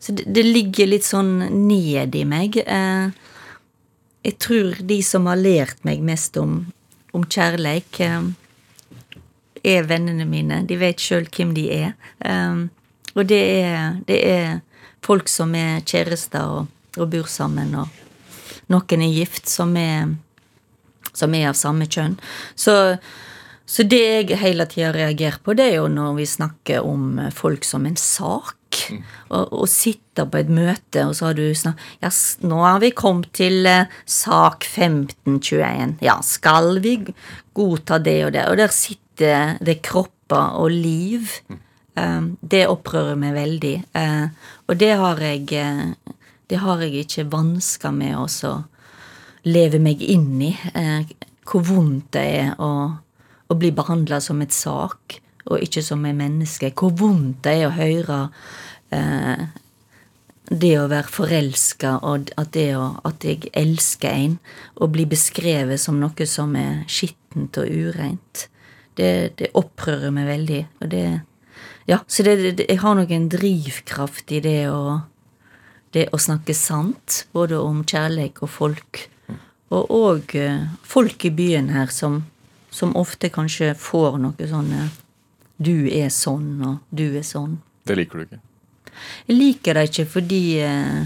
[0.02, 2.58] så det, det ligger litt sånn ned i meg.
[2.64, 3.10] Eh,
[4.26, 6.64] jeg tror de som har lært meg mest om,
[7.16, 8.30] om kjærleik, eh,
[9.64, 10.62] er vennene mine.
[10.66, 11.90] De vet sjøl hvem de er.
[12.24, 12.68] Um,
[13.14, 14.60] og det er, det er
[15.04, 20.14] folk som er kjærester og, og bor sammen, og noen er gift, som er,
[21.12, 22.16] som er av samme kjønn.
[22.54, 22.74] Så,
[23.70, 27.66] så det jeg hele tida reagerer på, det er jo når vi snakker om folk
[27.66, 28.56] som en sak.
[29.30, 31.78] Og, og sitter på et møte, og så har du snakk...
[32.02, 32.10] Ja,
[32.46, 35.96] nå har vi kommet til eh, sak 1521.
[36.02, 36.96] Ja, skal vi
[37.56, 38.46] godta det og det?
[38.50, 41.34] Og der sitter det kropper og liv.
[41.98, 43.74] Um, det opprører meg veldig.
[43.98, 44.26] Eh,
[44.70, 46.16] og det har jeg eh,
[46.50, 48.54] Det har jeg ikke vansker med å
[49.46, 50.54] leve meg inn i.
[50.74, 51.06] Eh,
[51.46, 52.70] hvor vondt det er å,
[53.50, 55.18] å bli behandla som et sak,
[55.50, 56.70] og ikke som et menneske.
[56.76, 58.20] Hvor vondt det er å høre
[58.94, 59.48] eh,
[60.50, 64.38] det å være forelska, og at å, at jeg elsker en,
[64.78, 68.46] og bli beskrevet som noe som er skittent og ureint.
[68.98, 70.62] Det, det opprører meg veldig.
[70.82, 71.04] Og det
[71.88, 75.00] Ja, så det, det, jeg har nok en drivkraft i det å
[75.94, 79.06] det å snakke sant, både om kjærlighet og folk.
[79.74, 82.22] Og òg eh, folk i byen her som,
[82.70, 84.90] som ofte kanskje får noe sånn eh,
[85.60, 87.58] Du er sånn, og du er sånn.
[87.84, 88.38] Det liker du ikke.
[89.28, 91.00] Jeg liker det ikke fordi eh,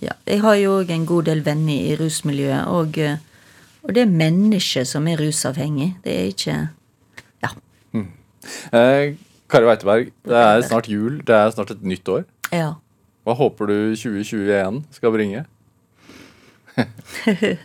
[0.00, 3.18] ja, Jeg har jo òg en god del venner i rusmiljøet, og, eh,
[3.84, 5.94] og det er mennesker som er rusavhengig.
[6.04, 6.58] Det er ikke
[7.42, 7.50] Ja.
[8.72, 9.16] Eh,
[9.50, 11.18] Kari Weiteberg, det er snart jul.
[11.26, 12.24] Det er snart et nytt år.
[12.52, 12.74] ja.
[13.26, 15.42] Hva håper du 2021 skal bringe?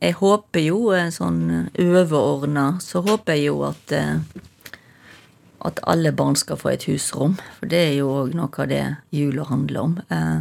[0.00, 4.22] Jeg håper jo eh, sånn overordna, så håper jeg jo at eh,
[5.60, 7.34] at alle barn skal få et husrom.
[7.58, 9.98] For det er jo òg noe av det jula handler om.
[10.08, 10.40] Eh,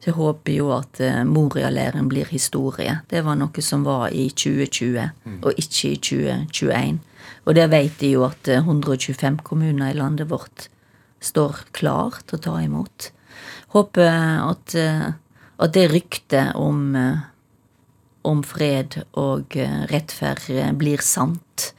[0.00, 0.96] Så jeg håper jo at
[1.28, 3.02] Moria-leiren blir historie.
[3.10, 5.10] Det var noe som var i 2020,
[5.44, 7.00] og ikke i 2021.
[7.44, 10.70] Og der vet jeg jo at uh, 125 kommuner i landet vårt
[11.20, 13.10] står klar til å ta imot.
[13.76, 14.08] Håper
[14.48, 14.74] at,
[15.60, 16.96] at det ryktet om,
[18.26, 19.56] om fred og
[19.90, 21.70] rettferd blir sant.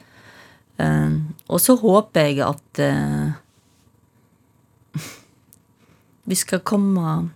[0.82, 2.80] og så håper jeg at
[6.30, 7.30] vi skal komme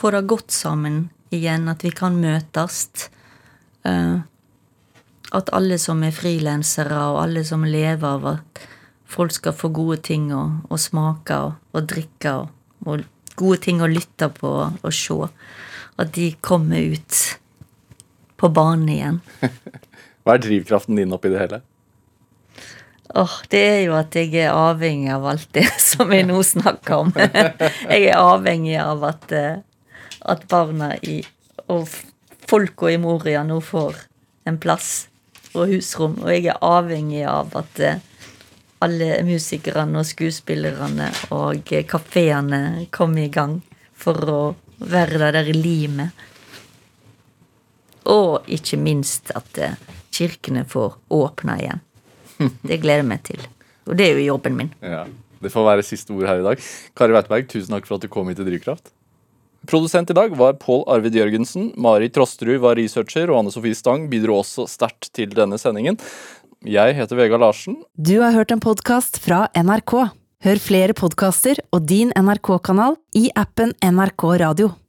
[0.00, 2.86] Få det godt sammen igjen, at vi kan møtes.
[3.84, 8.62] At alle som er frilansere, og alle som lever av at
[9.10, 13.04] folk skal få gode ting å, å smake og, og drikke, og, og,
[13.40, 15.16] gode ting å lytte på og se,
[16.00, 17.20] at de kommer ut
[18.40, 19.20] på banen igjen.
[20.24, 21.60] Hva er drivkraften din oppi det hele?
[23.14, 27.06] Åh, det er jo at jeg er avhengig av alt det som vi nå snakker
[27.06, 27.12] om.
[27.92, 29.34] jeg er avhengig av at,
[30.20, 31.20] at barna i,
[31.68, 31.88] og
[32.50, 33.98] folka i Moria nå får
[34.48, 35.08] en plass
[35.52, 36.20] og husrom.
[36.22, 37.82] Og jeg er avhengig av at
[38.80, 43.58] alle musikerne og skuespillerne og kafeene kommer i gang
[43.92, 44.42] for å
[44.80, 46.14] være der i limet.
[48.10, 49.62] Og ikke minst at
[50.14, 51.82] kirkene får åpna igjen.
[52.68, 53.42] Det gleder jeg meg til.
[53.88, 54.72] Og det er jo jobben min.
[54.84, 55.04] Ja,
[55.40, 56.64] Det får være siste ord her i dag.
[56.96, 58.90] Kari Weitberg, tusen takk for at du kom hit til Drivkraft.
[59.68, 61.70] Produsent i dag var Pål Arvid Jørgensen.
[61.80, 65.98] Mari Trosterud var researcher, og Anne Sofie Stang bidro også sterkt til denne sendingen.
[66.64, 67.78] Jeg heter Vegard Larsen.
[67.96, 69.94] Du har hørt en podkast fra NRK.
[70.44, 74.72] Hør flere podkaster og din NRK-kanal i appen NRK Radio.